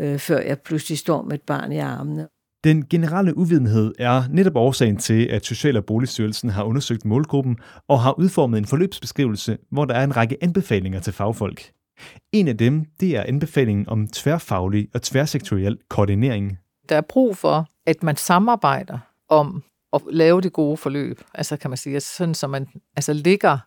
øh, 0.00 0.18
før 0.18 0.40
jeg 0.40 0.58
pludselig 0.58 0.98
står 0.98 1.22
med 1.22 1.34
et 1.34 1.42
barn 1.42 1.72
i 1.72 1.78
armene. 1.78 2.28
Den 2.64 2.86
generelle 2.90 3.36
uvidenhed 3.36 3.94
er 3.98 4.22
netop 4.30 4.56
årsagen 4.56 4.96
til, 4.96 5.26
at 5.26 5.46
Social- 5.46 5.76
og 5.76 5.84
Boligstyrelsen 5.84 6.50
har 6.50 6.64
undersøgt 6.64 7.04
målgruppen 7.04 7.56
og 7.88 8.00
har 8.00 8.18
udformet 8.18 8.58
en 8.58 8.64
forløbsbeskrivelse, 8.64 9.58
hvor 9.70 9.84
der 9.84 9.94
er 9.94 10.04
en 10.04 10.16
række 10.16 10.36
anbefalinger 10.42 11.00
til 11.00 11.12
fagfolk. 11.12 11.70
En 12.32 12.48
af 12.48 12.58
dem, 12.58 12.84
det 13.00 13.16
er 13.16 13.22
anbefalingen 13.22 13.88
om 13.88 14.08
tværfaglig 14.08 14.88
og 14.94 15.02
tværsektoriel 15.02 15.78
koordinering. 15.88 16.58
Der 16.88 16.96
er 16.96 17.00
brug 17.00 17.36
for, 17.36 17.66
at 17.86 18.02
man 18.02 18.16
samarbejder 18.16 18.98
om 19.28 19.62
at 19.92 20.00
lave 20.10 20.40
det 20.40 20.52
gode 20.52 20.76
forløb. 20.76 21.20
Altså 21.34 21.56
kan 21.56 21.70
man 21.70 21.76
sige, 21.76 22.00
sådan 22.00 22.34
så 22.34 22.46
man 22.46 22.68
altså 22.96 23.12
ligger 23.12 23.58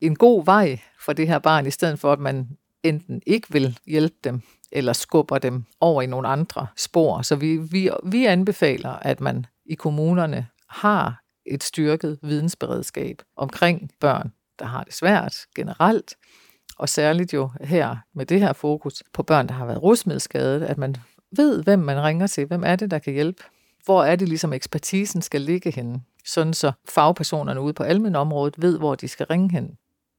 en 0.00 0.16
god 0.16 0.44
vej 0.44 0.78
for 1.00 1.12
det 1.12 1.28
her 1.28 1.38
barn, 1.38 1.66
i 1.66 1.70
stedet 1.70 1.98
for 1.98 2.12
at 2.12 2.18
man 2.18 2.48
enten 2.88 3.22
ikke 3.26 3.46
vil 3.50 3.78
hjælpe 3.86 4.16
dem, 4.24 4.40
eller 4.72 4.92
skubber 4.92 5.38
dem 5.38 5.64
over 5.80 6.02
i 6.02 6.06
nogle 6.06 6.28
andre 6.28 6.66
spor. 6.76 7.22
Så 7.22 7.36
vi, 7.36 7.56
vi, 7.56 7.90
vi 8.04 8.26
anbefaler, 8.26 8.90
at 8.90 9.20
man 9.20 9.46
i 9.66 9.74
kommunerne 9.74 10.46
har 10.68 11.22
et 11.46 11.64
styrket 11.64 12.18
vidensberedskab 12.22 13.22
omkring 13.36 13.90
børn, 14.00 14.32
der 14.58 14.64
har 14.64 14.84
det 14.84 14.94
svært 14.94 15.36
generelt, 15.56 16.14
og 16.78 16.88
særligt 16.88 17.34
jo 17.34 17.50
her 17.60 17.96
med 18.14 18.26
det 18.26 18.40
her 18.40 18.52
fokus 18.52 19.02
på 19.12 19.22
børn, 19.22 19.48
der 19.48 19.54
har 19.54 19.66
været 19.66 19.82
rusmiddelskadet, 19.82 20.62
at 20.62 20.78
man 20.78 20.96
ved, 21.36 21.62
hvem 21.62 21.78
man 21.78 22.02
ringer 22.02 22.26
til, 22.26 22.46
hvem 22.46 22.62
er 22.66 22.76
det, 22.76 22.90
der 22.90 22.98
kan 22.98 23.12
hjælpe, 23.12 23.42
hvor 23.84 24.04
er 24.04 24.16
det 24.16 24.28
ligesom 24.28 24.52
ekspertisen 24.52 25.22
skal 25.22 25.40
ligge 25.40 25.70
henne, 25.70 26.00
sådan 26.24 26.54
så 26.54 26.72
fagpersonerne 26.88 27.60
ude 27.60 27.74
på 27.74 27.84
området 28.14 28.54
ved, 28.58 28.78
hvor 28.78 28.94
de 28.94 29.08
skal 29.08 29.26
ringe 29.26 29.52
hen. 29.52 29.76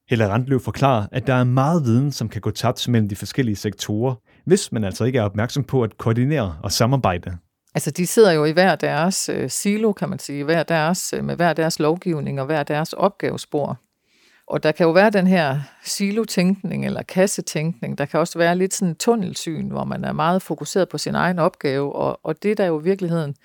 Helle 0.10 0.30
Randløv 0.30 0.60
forklarer, 0.60 1.08
at 1.12 1.28
der 1.28 1.34
er 1.34 1.44
meget 1.44 1.84
viden, 1.84 2.12
som 2.12 2.30
kan 2.30 2.42
gå 2.42 2.52
tabt 2.52 2.90
mellem 2.90 3.10
de 3.10 3.16
forskellige 3.16 3.56
sektorer, 3.56 4.16
hvis 4.46 4.72
man 4.72 4.84
altså 4.84 5.04
ikke 5.04 5.20
er 5.20 5.24
opmærksom 5.24 5.64
på 5.64 5.84
at 5.84 5.98
koordinere 5.98 6.58
og 6.64 6.72
samarbejde. 6.72 7.38
Altså, 7.76 7.92
de 7.92 8.08
sidder 8.08 8.32
jo 8.32 8.46
i 8.46 8.52
hver 8.52 8.76
deres 8.76 9.30
øh, 9.30 9.50
silo, 9.50 9.94
kan 9.94 10.10
man 10.10 10.20
sige, 10.20 10.44
hver 10.44 10.64
deres, 10.64 11.14
øh, 11.14 11.24
med 11.24 11.36
hver 11.36 11.54
deres 11.54 11.80
lovgivning 11.80 12.40
og 12.40 12.46
hver 12.46 12.64
deres 12.64 12.94
opgavespor. 12.94 13.80
Og 14.48 14.64
der 14.64 14.72
kan 14.72 14.86
jo 14.86 14.92
være 14.92 15.10
den 15.10 15.28
her 15.28 15.60
silotænkning 15.84 16.86
eller 16.86 17.04
kassetænkning. 17.04 17.98
Der 17.98 18.06
kan 18.06 18.20
også 18.20 18.40
være 18.40 18.56
lidt 18.56 18.74
sådan 18.74 18.90
en 18.90 18.96
tunnelsyn, 18.96 19.70
hvor 19.70 19.84
man 19.84 20.04
er 20.04 20.14
meget 20.14 20.42
fokuseret 20.42 20.90
på 20.90 20.98
sin 20.98 21.16
egen 21.16 21.40
opgave. 21.40 21.96
Og, 21.96 22.20
og 22.24 22.44
det 22.44 22.58
der 22.58 22.66
jo 22.66 22.80
i 22.80 22.84
virkeligheden, 22.84 23.36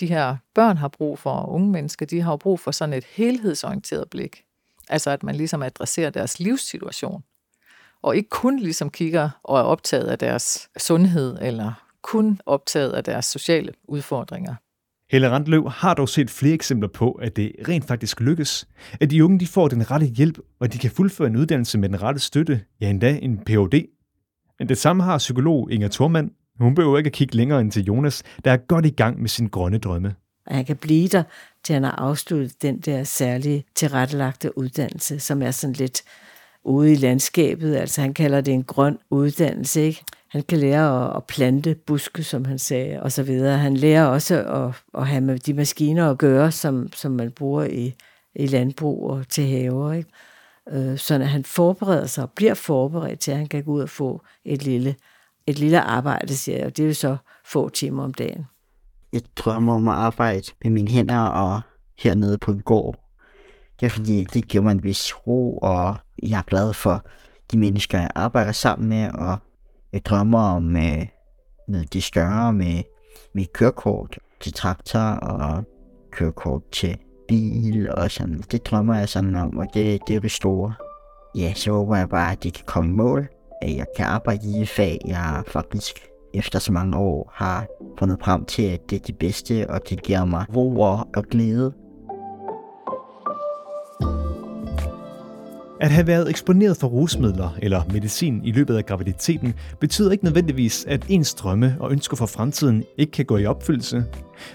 de 0.00 0.06
her 0.06 0.36
børn 0.54 0.76
har 0.76 0.88
brug 0.88 1.18
for, 1.18 1.30
og 1.30 1.52
unge 1.52 1.70
mennesker, 1.70 2.06
de 2.06 2.20
har 2.20 2.32
jo 2.32 2.36
brug 2.36 2.60
for 2.60 2.70
sådan 2.70 2.92
et 2.92 3.04
helhedsorienteret 3.04 4.10
blik. 4.10 4.44
Altså 4.88 5.10
at 5.10 5.22
man 5.22 5.34
ligesom 5.34 5.62
adresserer 5.62 6.10
deres 6.10 6.40
livssituation. 6.40 7.22
Og 8.02 8.16
ikke 8.16 8.28
kun 8.28 8.58
ligesom 8.58 8.90
kigger 8.90 9.30
og 9.42 9.58
er 9.58 9.62
optaget 9.62 10.06
af 10.06 10.18
deres 10.18 10.68
sundhed, 10.76 11.38
eller 11.40 11.72
kun 12.02 12.40
optaget 12.46 12.92
af 12.92 13.04
deres 13.04 13.24
sociale 13.26 13.72
udfordringer. 13.84 14.54
Helle 15.10 15.30
Randløv 15.30 15.70
har 15.70 15.94
dog 15.94 16.08
set 16.08 16.30
flere 16.30 16.54
eksempler 16.54 16.88
på, 16.88 17.12
at 17.12 17.36
det 17.36 17.52
rent 17.68 17.84
faktisk 17.84 18.20
lykkes, 18.20 18.68
at 19.00 19.10
de 19.10 19.24
unge 19.24 19.40
de 19.40 19.46
får 19.46 19.68
den 19.68 19.90
rette 19.90 20.06
hjælp, 20.06 20.38
og 20.60 20.72
de 20.72 20.78
kan 20.78 20.90
fuldføre 20.90 21.28
en 21.28 21.36
uddannelse 21.36 21.78
med 21.78 21.88
den 21.88 22.02
rette 22.02 22.20
støtte, 22.20 22.60
ja 22.80 22.90
endda 22.90 23.18
en 23.22 23.38
Ph.D. 23.38 23.86
Men 24.58 24.68
det 24.68 24.78
samme 24.78 25.02
har 25.02 25.18
psykolog 25.18 25.72
Inger 25.72 25.88
Thormand. 25.88 26.30
Hun 26.60 26.74
behøver 26.74 26.98
ikke 26.98 27.08
at 27.08 27.12
kigge 27.12 27.36
længere 27.36 27.60
end 27.60 27.72
til 27.72 27.84
Jonas, 27.84 28.22
der 28.44 28.52
er 28.52 28.56
godt 28.56 28.86
i 28.86 28.90
gang 28.90 29.20
med 29.20 29.28
sin 29.28 29.48
grønne 29.48 29.78
drømme. 29.78 30.14
At 30.46 30.56
han 30.56 30.64
kan 30.64 30.76
blive 30.76 31.08
der, 31.08 31.22
til 31.64 31.72
han 31.72 31.84
har 31.84 31.90
afsluttet 31.98 32.62
den 32.62 32.80
der 32.80 33.04
særlige 33.04 33.64
tilrettelagte 33.74 34.58
uddannelse, 34.58 35.20
som 35.20 35.42
er 35.42 35.50
sådan 35.50 35.74
lidt 35.74 36.02
ude 36.64 36.92
i 36.92 36.96
landskabet. 36.96 37.76
Altså 37.76 38.00
han 38.00 38.14
kalder 38.14 38.40
det 38.40 38.54
en 38.54 38.64
grøn 38.64 38.98
uddannelse, 39.10 39.82
ikke? 39.82 40.04
Han 40.28 40.42
kan 40.42 40.58
lære 40.58 41.10
at, 41.10 41.16
at 41.16 41.24
plante 41.24 41.74
buske, 41.74 42.24
som 42.24 42.44
han 42.44 42.58
sagde, 42.58 43.02
og 43.02 43.12
så 43.12 43.22
videre. 43.22 43.58
Han 43.58 43.76
lærer 43.76 44.04
også 44.04 44.34
at, 44.44 45.00
at 45.00 45.06
have 45.06 45.20
med 45.20 45.38
de 45.38 45.54
maskiner 45.54 46.10
at 46.10 46.18
gøre, 46.18 46.52
som, 46.52 46.92
som 46.92 47.12
man 47.12 47.30
bruger 47.30 47.64
i, 47.64 47.94
i 48.34 48.46
landbrug 48.46 49.10
og 49.10 49.28
til 49.28 49.46
haver. 49.46 49.92
Ikke? 49.92 50.10
Øh, 50.70 50.98
så 50.98 51.18
han 51.18 51.44
forbereder 51.44 52.06
sig 52.06 52.24
og 52.24 52.30
bliver 52.30 52.54
forberedt 52.54 53.20
til, 53.20 53.30
at 53.30 53.36
han 53.36 53.46
kan 53.46 53.64
gå 53.64 53.72
ud 53.72 53.82
og 53.82 53.88
få 53.88 54.22
et 54.44 54.62
lille, 54.62 54.96
et 55.46 55.58
lille 55.58 55.80
arbejde, 55.80 56.36
siger 56.36 56.58
jeg. 56.58 56.66
Og 56.66 56.76
det 56.76 56.82
er 56.82 56.86
jo 56.86 56.94
så 56.94 57.16
få 57.44 57.68
timer 57.68 58.04
om 58.04 58.14
dagen. 58.14 58.46
Jeg 59.12 59.22
drømmer 59.36 59.74
om 59.74 59.88
at 59.88 59.94
arbejde 59.94 60.42
med 60.64 60.70
mine 60.70 60.90
hænder 60.90 61.20
og 61.20 61.60
hernede 61.98 62.38
på 62.38 62.52
en 62.52 62.60
gård. 62.60 62.96
Det 63.80 63.86
er 63.86 63.90
fordi, 63.90 64.24
det 64.24 64.48
giver 64.48 64.64
mig 64.64 64.72
en 64.72 64.82
vis 64.82 65.14
ro, 65.26 65.58
og 65.58 65.96
jeg 66.22 66.38
er 66.38 66.42
glad 66.42 66.72
for 66.72 67.06
de 67.52 67.58
mennesker, 67.58 67.98
jeg 67.98 68.10
arbejder 68.14 68.52
sammen 68.52 68.88
med, 68.88 69.10
og 69.14 69.38
jeg 69.92 70.04
drømmer 70.04 70.38
om 70.38 70.76
øh, 70.76 71.06
noget 71.68 71.92
det 71.92 72.02
større 72.02 72.52
med, 72.52 72.82
mit 73.34 73.52
kørekort 73.52 74.18
til 74.40 74.52
traktor 74.52 75.00
og 75.00 75.64
kørekort 76.10 76.62
til 76.72 76.98
bil 77.28 77.90
og 77.90 78.10
sådan. 78.10 78.44
Det 78.50 78.66
drømmer 78.66 78.98
jeg 78.98 79.08
sådan 79.08 79.36
om, 79.36 79.58
og 79.58 79.66
det, 79.74 80.00
det 80.08 80.16
er 80.16 80.20
det 80.20 80.30
store. 80.30 80.74
Ja, 81.36 81.54
så 81.54 81.72
håber 81.72 81.96
jeg 81.96 82.08
bare, 82.08 82.32
at 82.32 82.42
det 82.42 82.54
kan 82.54 82.64
komme 82.66 82.90
i 82.90 82.96
mål. 82.96 83.28
At 83.62 83.76
jeg 83.76 83.86
kan 83.96 84.06
arbejde 84.06 84.46
i 84.46 84.60
det 84.60 84.68
fag, 84.68 84.98
jeg 85.06 85.42
faktisk 85.46 86.11
efter 86.34 86.58
så 86.58 86.72
mange 86.72 86.96
år 86.96 87.32
har 87.34 87.66
fundet 87.98 88.18
frem 88.20 88.44
til, 88.44 88.62
at 88.62 88.90
det 88.90 88.96
er 88.96 89.04
det 89.06 89.18
bedste, 89.18 89.70
og 89.70 89.80
det 89.90 90.02
giver 90.02 90.24
mig 90.24 90.46
ro 90.56 90.80
og 91.16 91.24
glæde. 91.30 91.72
At 95.80 95.90
have 95.90 96.06
været 96.06 96.30
eksponeret 96.30 96.76
for 96.76 96.86
rusmidler 96.86 97.56
eller 97.62 97.82
medicin 97.92 98.40
i 98.44 98.52
løbet 98.52 98.76
af 98.76 98.86
graviditeten 98.86 99.54
betyder 99.80 100.12
ikke 100.12 100.24
nødvendigvis, 100.24 100.84
at 100.88 101.06
ens 101.08 101.34
drømme 101.34 101.76
og 101.80 101.92
ønsker 101.92 102.16
for 102.16 102.26
fremtiden 102.26 102.84
ikke 102.98 103.12
kan 103.12 103.24
gå 103.24 103.36
i 103.36 103.46
opfyldelse. 103.46 104.04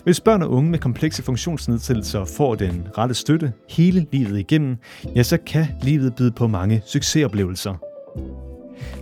Hvis 0.03 0.21
børn 0.21 0.41
og 0.41 0.51
unge 0.51 0.71
med 0.71 0.79
komplekse 0.79 1.23
funktionsnedsættelser 1.23 2.25
får 2.25 2.55
den 2.55 2.87
rette 2.97 3.15
støtte 3.15 3.53
hele 3.69 4.05
livet 4.11 4.39
igennem, 4.39 4.77
ja, 5.15 5.23
så 5.23 5.37
kan 5.37 5.67
livet 5.81 6.15
byde 6.15 6.31
på 6.31 6.47
mange 6.47 6.81
succesoplevelser. 6.85 7.73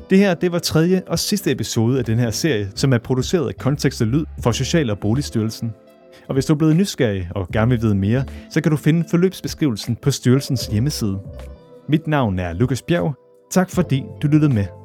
Det 0.09 0.17
her 0.17 0.33
det 0.33 0.51
var 0.51 0.59
tredje 0.59 1.01
og 1.07 1.19
sidste 1.19 1.51
episode 1.51 1.99
af 1.99 2.05
den 2.05 2.19
her 2.19 2.31
serie, 2.31 2.71
som 2.75 2.93
er 2.93 2.97
produceret 2.97 3.47
af 3.47 3.55
Kontekst 3.55 4.01
og 4.01 4.07
Lyd 4.07 4.25
for 4.43 4.51
Social- 4.51 4.89
og 4.89 4.99
Boligstyrelsen. 4.99 5.73
Og 6.27 6.33
hvis 6.33 6.45
du 6.45 6.53
er 6.53 6.57
blevet 6.57 6.75
nysgerrig 6.75 7.29
og 7.35 7.47
gerne 7.53 7.69
vil 7.69 7.81
vide 7.81 7.95
mere, 7.95 8.23
så 8.51 8.61
kan 8.61 8.71
du 8.71 8.77
finde 8.77 9.05
forløbsbeskrivelsen 9.09 9.95
på 9.95 10.11
styrelsens 10.11 10.67
hjemmeside. 10.67 11.19
Mit 11.89 12.07
navn 12.07 12.39
er 12.39 12.53
Lukas 12.53 12.81
Bjerg. 12.81 13.13
Tak 13.51 13.69
fordi 13.69 14.03
du 14.21 14.27
lyttede 14.27 14.53
med. 14.53 14.84